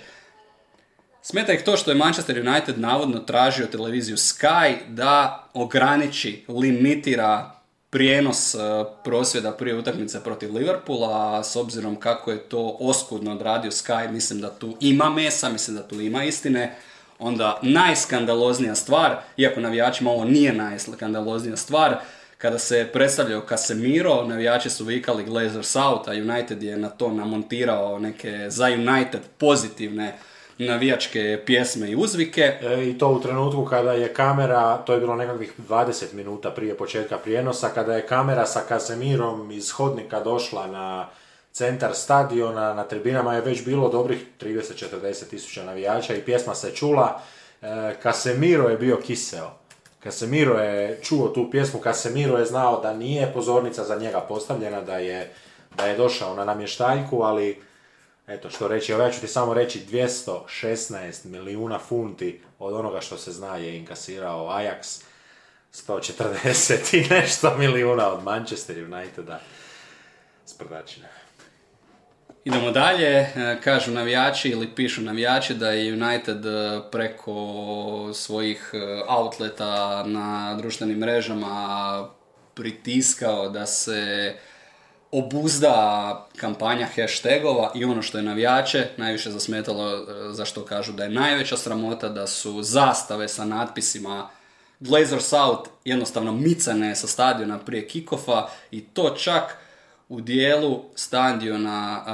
[1.31, 7.51] Smeta ih to što je Manchester United navodno tražio televiziju Sky da ograniči, limitira
[7.91, 8.59] prijenos e,
[9.05, 14.41] prosvjeda prije utakmice protiv Liverpoola, a s obzirom kako je to oskudno odradio Sky, mislim
[14.41, 16.77] da tu ima mesa, mislim da tu ima istine.
[17.19, 21.97] Onda najskandaloznija stvar, iako navijačima ovo nije najskandaloznija stvar,
[22.39, 27.99] kada se predstavljao Casemiro, navijači su vikali Glazers out, a United je na to namontirao
[27.99, 30.19] neke za United pozitivne
[30.59, 32.43] navijačke pjesme i uzvike.
[32.43, 36.77] E, I to u trenutku kada je kamera, to je bilo nekakvih 20 minuta prije
[36.77, 41.09] početka prijenosa, kada je kamera sa Kasemirom iz hodnika došla na
[41.53, 47.21] centar stadiona, na tribinama je već bilo dobrih 30-40 tisuća navijača i pjesma se čula.
[47.63, 49.51] E, Casemiro je bio kiseo.
[50.03, 54.97] Casemiro je čuo tu pjesmu, Casemiro je znao da nije pozornica za njega postavljena, da
[54.97, 55.33] je,
[55.77, 57.68] da je došao na namještaljku, ali
[58.29, 63.19] eto što reći, evo ja ću ti samo reći 216 milijuna funti od onoga što
[63.19, 65.03] se zna je inkasirao Ajax,
[65.73, 69.41] 140 i nešto milijuna od Manchester Uniteda.
[70.47, 71.09] Sprdačine.
[72.45, 77.35] Idemo dalje, e, kažu navijači ili pišu navijači da je United e, preko
[78.15, 82.09] svojih e, outleta na društvenim mrežama
[82.55, 84.35] pritiskao da se
[85.13, 91.11] obuzda kampanja hashtagova i ono što je navijače najviše zasmetalo za što kažu da je
[91.11, 94.29] najveća sramota da su zastave sa natpisima
[94.81, 99.57] Glazers out jednostavno micane sa stadiona prije kikofa i to čak
[100.09, 102.05] u dijelu stadiona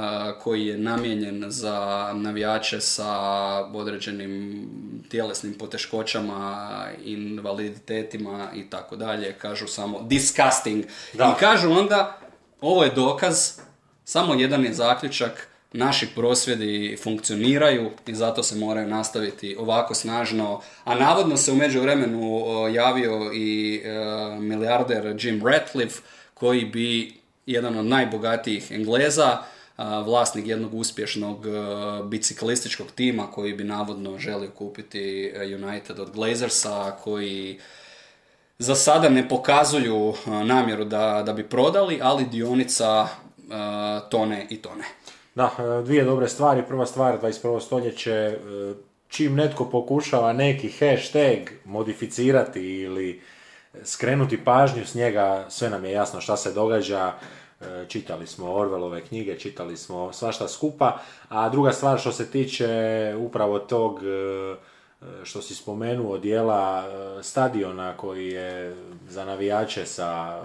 [0.43, 3.09] koji je namijenjen za navijače sa
[3.65, 4.67] određenim
[5.09, 10.85] tjelesnim poteškoćama, invaliditetima i tako dalje, kažu samo disgusting.
[11.13, 12.17] I kažu onda,
[12.65, 13.51] ovo je dokaz,
[14.05, 20.61] samo jedan je zaključak, naši prosvjedi funkcioniraju i zato se moraju nastaviti ovako snažno.
[20.83, 22.43] A navodno se u međuvremenu
[22.73, 23.89] javio i e,
[24.39, 26.01] milijarder Jim Ratcliffe
[26.33, 27.13] koji bi
[27.45, 29.37] jedan od najbogatijih Engleza,
[29.77, 31.45] vlasnik jednog uspješnog
[32.03, 37.59] biciklističkog tima koji bi navodno želio kupiti United od Glazersa, koji
[38.59, 43.07] za sada ne pokazuju namjeru da, da bi prodali, ali dionica
[44.09, 44.83] tone i tone.
[45.35, 45.51] Da,
[45.85, 46.63] dvije dobre stvari.
[46.67, 47.59] Prva stvar, 21.
[47.59, 48.37] stoljeće,
[49.07, 53.21] čim netko pokušava neki hashtag modificirati ili
[53.83, 57.13] skrenuti pažnju s njega, sve nam je jasno šta se događa,
[57.87, 60.97] čitali smo Orvelove knjige, čitali smo svašta skupa,
[61.29, 62.67] a druga stvar što se tiče
[63.17, 63.99] upravo tog
[65.23, 68.75] što si spomenuo dijela e, stadiona koji je
[69.09, 70.41] za navijače sa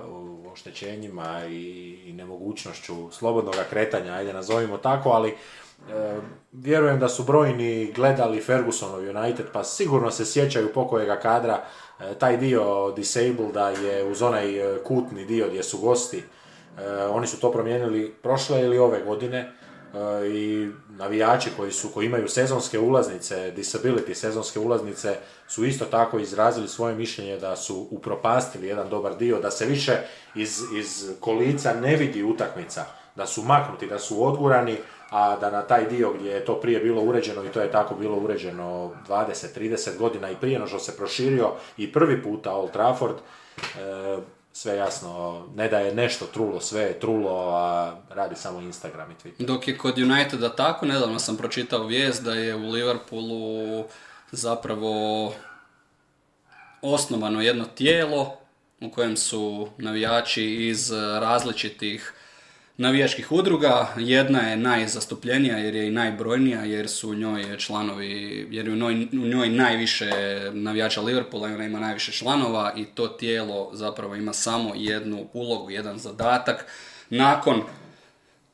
[0.53, 5.35] oštećenjima i nemogućnošću slobodnog kretanja, ajde nazovimo tako, ali
[6.53, 11.65] vjerujem da su brojni gledali Fergusonov United, pa sigurno se sjećaju pokojega kadra
[12.01, 12.95] E, taj dio
[13.53, 18.15] da je uz onaj e, kutni dio gdje su gosti, e, oni su to promijenili
[18.23, 19.53] prošle ili ove godine
[20.35, 25.17] i navijači koji su koji imaju sezonske ulaznice, disability sezonske ulaznice
[25.49, 29.97] su isto tako izrazili svoje mišljenje da su upropastili jedan dobar dio, da se više
[30.35, 32.85] iz, iz kolica ne vidi utakmica,
[33.17, 34.77] da su maknuti, da su odgurani,
[35.11, 37.95] a da na taj dio gdje je to prije bilo uređeno i to je tako
[37.95, 43.17] bilo uređeno 20-30 godina i prije no što se proširio i prvi puta Old Trafford,
[43.17, 44.19] e,
[44.61, 49.15] sve jasno, ne da je nešto trulo, sve je trulo, a radi samo Instagram i
[49.15, 49.47] Twitter.
[49.47, 53.85] Dok je kod Uniteda tako, nedavno sam pročitao vijest da je u Liverpoolu
[54.33, 55.35] zapravo
[56.83, 58.37] osnovano jedno tijelo
[58.81, 60.91] u kojem su navijači iz
[61.21, 62.15] različitih
[62.81, 63.89] navijačkih udruga.
[63.97, 68.77] Jedna je najzastupljenija jer je i najbrojnija jer su u njoj članovi, jer je u
[68.77, 70.11] njoj, u njoj najviše
[70.53, 75.71] navijača Liverpoola i ona ima najviše članova i to tijelo zapravo ima samo jednu ulogu,
[75.71, 76.67] jedan zadatak.
[77.11, 77.63] Nakon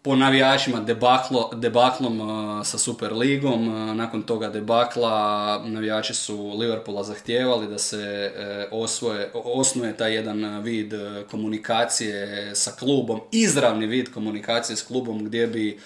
[0.07, 3.69] po navijačima debaklo, debaklom uh, sa Superligom.
[3.69, 8.33] Uh, nakon toga debakla navijači su Liverpoola zahtijevali da se
[8.71, 10.95] uh, osvoje, osnuje taj jedan vid
[11.31, 15.81] komunikacije sa klubom, izravni vid komunikacije s klubom gdje bi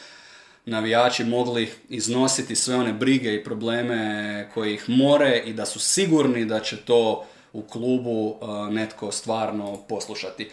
[0.65, 6.45] navijači mogli iznositi sve one brige i probleme koje ih more i da su sigurni
[6.45, 8.37] da će to u klubu
[8.71, 10.51] netko stvarno poslušati.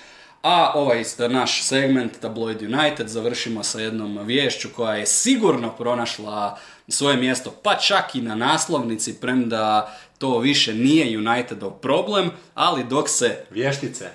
[0.47, 7.17] A ovaj naš segment Tabloid United završimo sa jednom vješću koja je sigurno pronašla svoje
[7.17, 13.45] mjesto, pa čak i na naslovnici, premda to više nije Unitedov problem, ali dok se...
[13.49, 14.09] Vještice.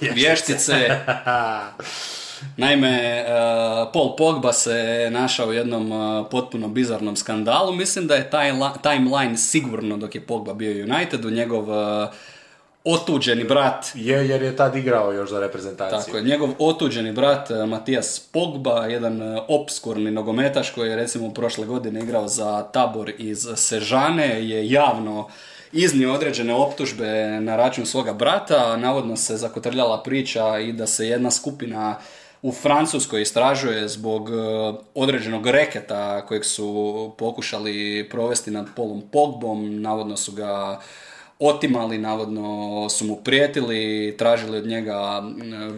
[0.00, 0.74] Vještice.
[2.56, 7.72] Naime, uh, Paul Pogba se našao u jednom uh, potpuno bizarnom skandalu.
[7.72, 8.52] Mislim da je taj
[8.82, 12.08] timeline sigurno dok je Pogba bio u Unitedu, njegov uh,
[12.86, 13.86] otuđeni brat.
[13.94, 15.98] Je, jer je tad igrao još za reprezentaciju.
[15.98, 21.34] Tako je, njegov otuđeni brat eh, Matijas Pogba, jedan eh, obskurni nogometaš koji je recimo
[21.34, 25.28] prošle godine igrao za tabor iz Sežane, je javno
[25.72, 28.76] iznio određene optužbe na račun svoga brata.
[28.76, 31.98] Navodno se zakotrljala priča i da se jedna skupina
[32.42, 34.32] u Francuskoj istražuje zbog eh,
[34.94, 39.82] određenog reketa kojeg su pokušali provesti nad Polom Pogbom.
[39.82, 40.80] Navodno su ga
[41.38, 45.22] otimali, navodno su mu prijetili, tražili od njega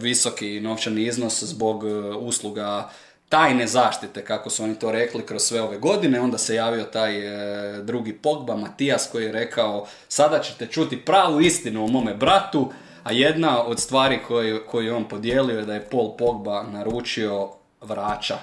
[0.01, 2.89] visoki novčani iznos zbog e, usluga
[3.29, 6.21] tajne zaštite, kako su oni to rekli kroz sve ove godine.
[6.21, 11.41] Onda se javio taj e, drugi Pogba, Matijas, koji je rekao sada ćete čuti pravu
[11.41, 12.71] istinu o mome bratu,
[13.03, 17.49] a jedna od stvari koju, koju on podijelio je da je Paul Pogba naručio
[17.81, 18.37] vraća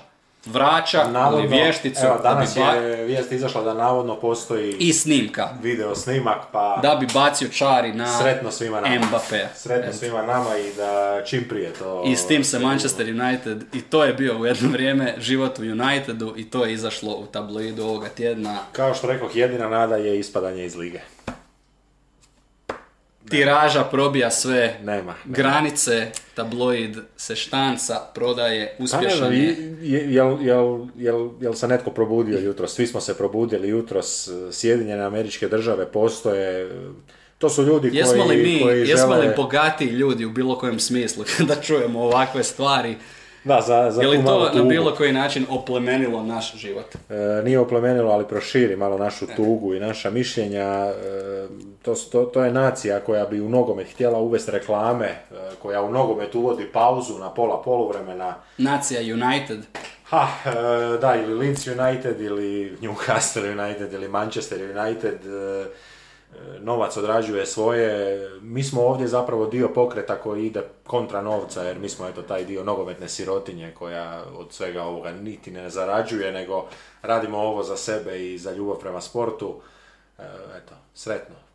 [0.47, 2.07] vraća ili vješticu.
[2.07, 5.49] Evo, danas da bi je vijest izašla da navodno postoji i snimka.
[5.63, 6.79] Video snimak, pa...
[6.83, 8.95] Da bi bacio čari na Sretno svima nama.
[8.97, 9.47] Mbappé.
[9.55, 12.03] Sretno svima nama i da čim prije to...
[12.07, 15.63] I s tim se Manchester United, i to je bio u jedno vrijeme život u
[15.63, 18.59] Unitedu i to je izašlo u tabloidu ovoga tjedna.
[18.73, 21.01] Kao što rekoh, jedina nada je ispadanje iz lige
[23.31, 29.77] tiraža probija sve nema, granice, tabloid se štanca, prodaje, uspješan je.
[29.83, 32.75] Jel, jel, jel, jel se netko probudio jutros?
[32.75, 36.71] Svi smo se probudili jutros, Sjedinjene američke države postoje,
[37.39, 40.81] to su ljudi jesmo koji, li mi, koji Jesmo li bogati ljudi u bilo kojem
[40.81, 42.97] smislu da čujemo ovakve stvari?
[43.47, 46.87] Da, za, za je li to na bilo koji način oplemenilo naš život?
[47.11, 50.65] E, nije oplemenilo, ali proširi malo našu tugu i naša mišljenja.
[50.65, 50.93] E,
[51.83, 55.93] to, to, to, je nacija koja bi u nogomet htjela uvesti reklame, e, koja u
[55.93, 58.35] nogomet uvodi pauzu na pola poluvremena.
[58.59, 59.59] Nacija United.
[60.05, 65.19] Ha, e, da, ili Leeds United, ili Newcastle United, ili Manchester United.
[66.35, 68.19] E, novac odrađuje svoje.
[68.41, 72.45] Mi smo ovdje zapravo dio pokreta koji ide kontra novca, jer mi smo eto taj
[72.45, 76.67] dio nogometne sirotinje koja od svega ovoga niti ne zarađuje, nego
[77.03, 79.61] radimo ovo za sebe i za ljubav prema sportu.
[80.57, 81.46] Eto, sretno.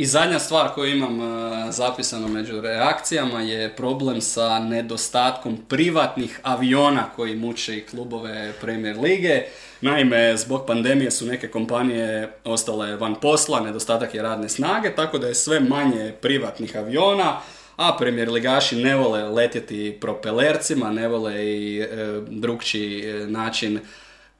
[0.00, 7.04] I zadnja stvar koju imam e, zapisano među reakcijama je problem sa nedostatkom privatnih aviona
[7.16, 9.42] koji muče i klubove Premier Lige.
[9.80, 15.26] Naime, zbog pandemije su neke kompanije ostale van posla, nedostatak je radne snage, tako da
[15.26, 17.40] je sve manje privatnih aviona,
[17.76, 21.86] a Premier Ligaši ne vole letjeti propelercima, ne vole i e,
[22.28, 23.80] drugčiji e, način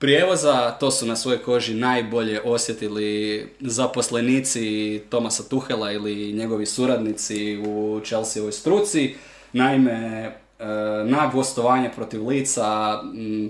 [0.01, 8.01] prijevoza, to su na svojoj koži najbolje osjetili zaposlenici Tomasa Tuhela ili njegovi suradnici u
[8.05, 9.15] Chelseaovoj struci.
[9.53, 10.65] Naime, e,
[11.05, 12.99] na gostovanje protiv lica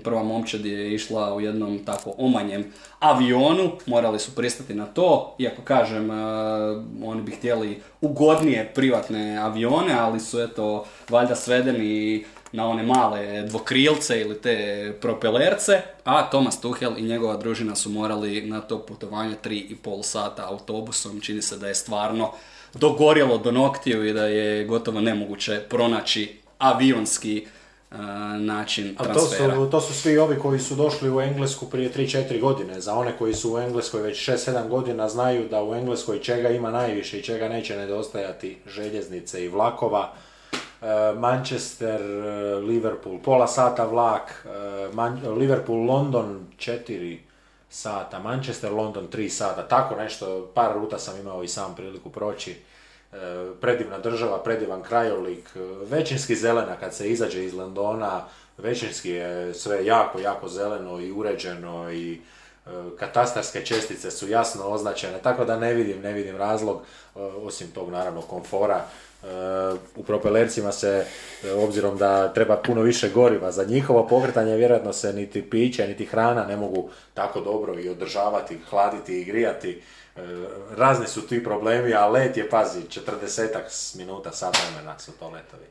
[0.03, 2.65] prva momčad je išla u jednom tako omanjem
[2.99, 6.15] avionu, morali su pristati na to, iako kažem, e,
[7.03, 14.21] oni bi htjeli ugodnije privatne avione, ali su eto valjda svedeni na one male dvokrilce
[14.21, 20.03] ili te propelerce, a Thomas Tuchel i njegova družina su morali na to putovanje 3,5
[20.03, 21.21] sata autobusom.
[21.21, 22.31] Čini se da je stvarno
[22.73, 27.45] dogorjelo do noktiju i da je gotovo nemoguće pronaći avionski
[27.91, 27.97] uh,
[28.39, 29.55] način transfera.
[29.55, 32.81] To su, to su svi ovi koji su došli u Englesku prije 3-4 godine.
[32.81, 36.71] Za one koji su u Engleskoj već 6-7 godina znaju da u Engleskoj čega ima
[36.71, 40.13] najviše i čega neće nedostajati željeznice i vlakova
[41.15, 47.21] Manchester, eh, Liverpool, pola sata vlak, eh, Liverpool, London, četiri
[47.69, 52.55] sata, Manchester, London, tri sata, tako nešto, par ruta sam imao i sam priliku proći.
[53.61, 55.49] Predivna država, predivan krajolik,
[55.89, 58.21] većinski zelena kad se izađe iz Londona,
[58.57, 62.21] većinski je sve jako, jako zeleno i uređeno i
[62.99, 66.81] katastarske čestice su jasno označene, tako da ne vidim, ne vidim razlog,
[67.15, 68.85] osim tog naravno komfora,
[69.95, 71.05] u propelercima se,
[71.57, 76.45] obzirom da treba puno više goriva za njihovo pokretanje, vjerojatno se niti piće, niti hrana
[76.45, 79.81] ne mogu tako dobro i održavati, hladiti i grijati.
[80.15, 80.21] E,
[80.77, 85.65] razni su ti problemi, a let je, pazi, 40 minuta, sat vremena su to letovi.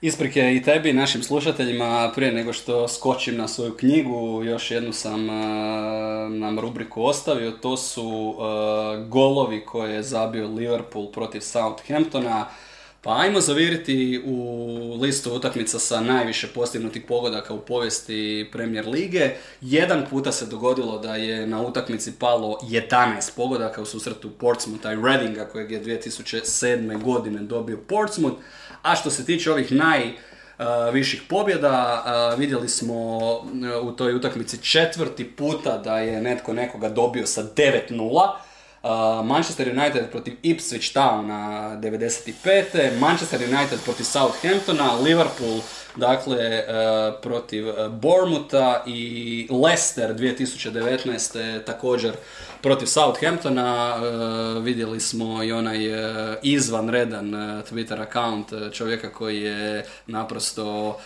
[0.00, 5.26] Isprike i tebi, našim slušateljima, prije nego što skočim na svoju knjigu, još jednu sam
[6.38, 8.36] nam rubriku ostavio, to su
[9.08, 12.46] golovi koje je zabio Liverpool protiv Southamptona.
[13.06, 19.30] Pa ajmo zaviriti u listu utakmica sa najviše postignutih pogodaka u povijesti Premier Lige.
[19.60, 24.98] Jedan puta se dogodilo da je na utakmici palo 11 pogodaka u susretu Portsmoutha i
[25.04, 27.02] Readinga kojeg je 2007.
[27.02, 28.36] godine dobio Portsmouth.
[28.82, 32.04] A što se tiče ovih najviših pobjeda,
[32.38, 33.18] vidjeli smo
[33.82, 38.45] u toj utakmici četvrti puta da je netko nekoga dobio sa 9-0
[39.24, 42.98] Manchester United protiv Ipswich Towna 95.
[43.00, 45.60] Manchester United protiv Southamptona, Liverpool
[45.96, 46.64] dakle e,
[47.22, 51.64] protiv e, Bournemoutha i Leicester 2019.
[51.64, 52.12] također
[52.62, 53.96] protiv Southamptona.
[53.96, 55.78] E, vidjeli smo i onaj
[56.42, 57.32] izvanredan
[57.70, 60.98] Twitter account čovjeka koji je naprosto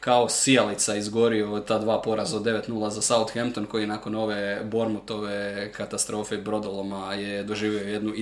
[0.00, 6.36] kao sijalica izgorio ta dva poraza od 9-0 za Southampton koji nakon ove Bormutove katastrofe
[6.36, 8.12] brodoloma je doživio jednu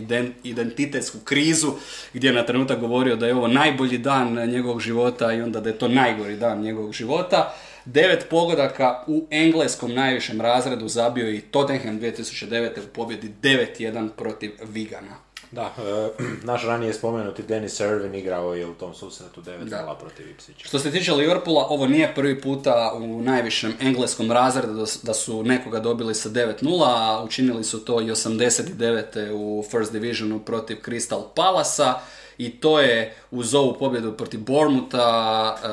[0.43, 1.73] identitetsku krizu
[2.13, 5.69] gdje je na trenutak govorio da je ovo najbolji dan njegovog života i onda da
[5.69, 7.55] je to najgori dan njegovog života.
[7.85, 12.69] Devet pogodaka u engleskom najvišem razredu zabio i Tottenham 2009.
[12.79, 15.24] u pobjedi 9-1 protiv Vigana.
[15.55, 16.11] Da, e,
[16.51, 20.67] naš ranije spomenuti Dennis Irvin igrao je u tom susretu 9-0 protiv Ipswich.
[20.67, 25.81] Što se tiče Liverpoola, ovo nije prvi puta u najvišem engleskom razredu da su- nekoga
[25.81, 29.31] dobili sa 9-0, a učinili su to i 89.
[29.33, 31.95] u First Divisionu protiv Crystal Palasa
[32.39, 35.67] i to je uz ovu pobjedu protiv Bournemoutha e,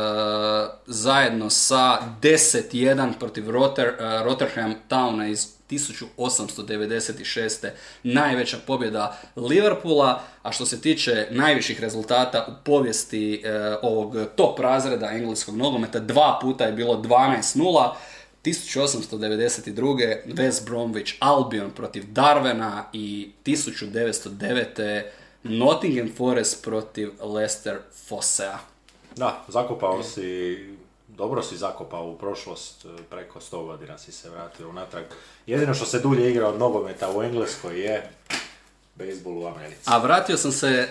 [0.88, 7.70] zajedno sa 10-1 protiv Rotter, e, Rotherham Towna iz 1896.
[8.04, 15.12] najveća pobjeda Liverpoola, a što se tiče najviših rezultata u povijesti e, ovog top razreda
[15.12, 17.92] engleskog nogometa, dva puta je bilo 12-0,
[18.44, 20.18] 1892.
[20.26, 25.04] West Bromwich Albion protiv Darwena i 1909.
[25.44, 28.60] Nottingham Forest protiv Leicester Fossea.
[29.16, 30.58] Da, zakopao si,
[31.22, 35.04] dobro si zakopao u prošlost, e, preko 100 godina si se vratio unatrag.
[35.46, 38.10] Jedino što se dulje igra od nogometa u Engleskoj je
[38.96, 39.82] bejsbol u Americi.
[39.86, 40.88] A vratio sam se, e,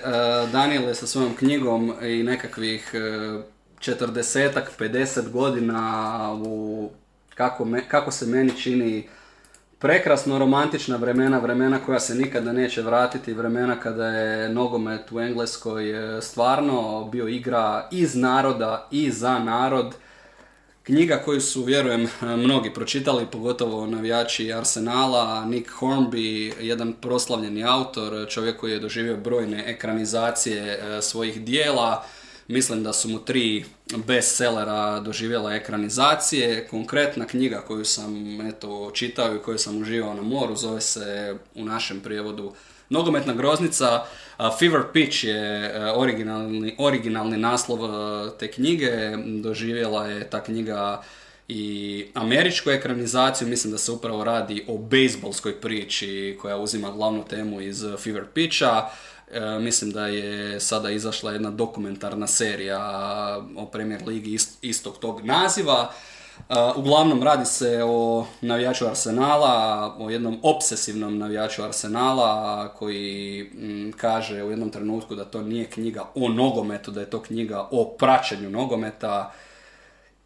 [0.53, 2.99] Daniele, sa svojom knjigom i nekakvih e,
[3.79, 6.91] četrdesetak, 50 godina u
[7.35, 9.09] kako, kako se meni čini
[9.79, 15.85] prekrasno romantična vremena, vremena koja se nikada neće vratiti, vremena kada je nogomet u Engleskoj
[16.21, 19.95] stvarno bio igra iz naroda i za narod.
[20.91, 28.61] Knjiga koju su, vjerujem, mnogi pročitali, pogotovo navijači Arsenala, Nick Hornby, jedan proslavljeni autor, čovjek
[28.61, 32.05] koji je doživio brojne ekranizacije e, svojih dijela.
[32.49, 33.65] Mislim da su mu tri
[34.07, 36.69] bestsellera doživjela ekranizacije.
[36.69, 41.65] Konkretna knjiga koju sam eto, čitao i koju sam uživao na moru zove se u
[41.65, 42.53] našem prijevodu
[42.91, 44.05] Nogometna groznica,
[44.59, 47.79] Fever Pitch je originalni, originalni naslov
[48.39, 48.91] te knjige,
[49.43, 51.03] doživjela je ta knjiga
[51.49, 57.61] i američku ekranizaciju, mislim da se upravo radi o bejsbolskoj priči koja uzima glavnu temu
[57.61, 58.91] iz Fever Pitcha.
[59.33, 62.81] E, mislim da je sada izašla jedna dokumentarna serija
[63.57, 65.93] o Premier Ligi ist- istog tog naziva.
[66.77, 74.51] Uglavnom radi se o navijaču Arsenala, o jednom obsesivnom navijaču Arsenala koji mm, kaže u
[74.51, 79.33] jednom trenutku da to nije knjiga o nogometu, da je to knjiga o praćenju nogometa.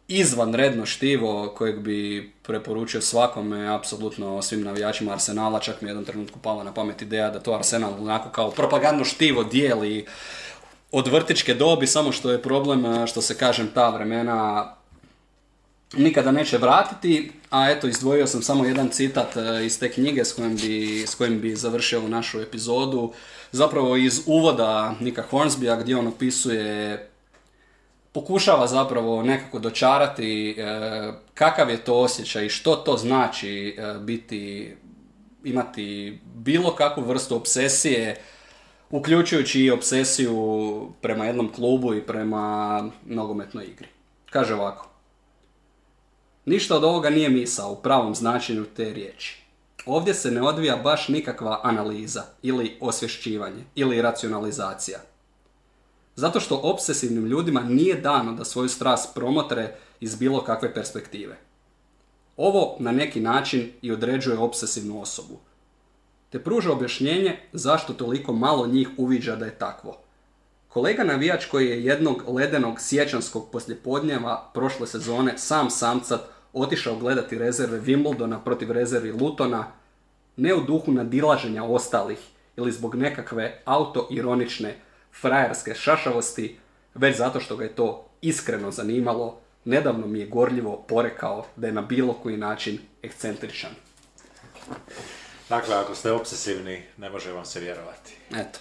[0.07, 6.39] Izvanredno štivo kojeg bi preporučio svakome, apsolutno svim navijačima Arsenala, čak mi je jednom trenutku
[6.39, 10.05] pala na pamet ideja da to Arsenal onako kao propagandno štivo dijeli
[10.91, 14.75] od vrtičke dobi, samo što je problem što se kažem ta vremena
[15.97, 20.33] nikada neće vratiti, a eto izdvojio sam samo jedan citat e, iz te knjige s
[20.33, 23.13] kojim bi, s kojim bi završio ovu našu epizodu.
[23.51, 27.09] Zapravo iz uvoda Nika Hornsbya gdje on opisuje
[28.11, 30.53] pokušava zapravo nekako dočarati e,
[31.33, 34.73] kakav je to osjećaj i što to znači e, biti,
[35.43, 38.15] imati bilo kakvu vrstu obsesije,
[38.89, 43.87] uključujući i obsesiju prema jednom klubu i prema nogometnoj igri.
[44.29, 44.94] Kaže ovako.
[46.45, 49.45] Ništa od ovoga nije misao u pravom značenju te riječi.
[49.85, 54.99] Ovdje se ne odvija baš nikakva analiza ili osvješćivanje ili racionalizacija.
[56.15, 61.37] Zato što obsesivnim ljudima nije dano da svoju strast promotre iz bilo kakve perspektive.
[62.37, 65.39] Ovo na neki način i određuje obsesivnu osobu.
[66.29, 69.97] Te pruža objašnjenje zašto toliko malo njih uviđa da je takvo.
[70.67, 77.79] Kolega navijač koji je jednog ledenog sjećanskog poslijepodnjeva prošle sezone sam samcat otišao gledati rezerve
[77.79, 79.71] Wimbledona protiv rezervi Lutona,
[80.37, 82.17] ne u duhu nadilaženja ostalih
[82.57, 84.75] ili zbog nekakve autoironične
[85.21, 86.59] frajerske šašavosti,
[86.95, 91.73] već zato što ga je to iskreno zanimalo, nedavno mi je gorljivo porekao da je
[91.73, 93.71] na bilo koji način ekscentričan.
[95.49, 98.17] Dakle, ako ste obsesivni, ne može vam se vjerovati.
[98.35, 98.59] Eto.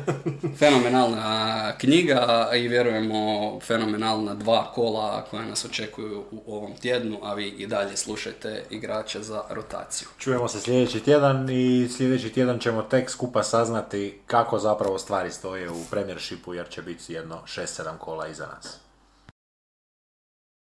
[0.58, 7.48] Fenomenalna knjiga i vjerujemo fenomenalna dva kola koja nas očekuju u ovom tjednu, a vi
[7.48, 10.08] i dalje slušajte igrače za rotaciju.
[10.18, 15.70] Čujemo se sljedeći tjedan i sljedeći tjedan ćemo tek skupa saznati kako zapravo stvari stoje
[15.70, 18.78] u premiershipu jer će biti jedno 6-7 kola iza nas.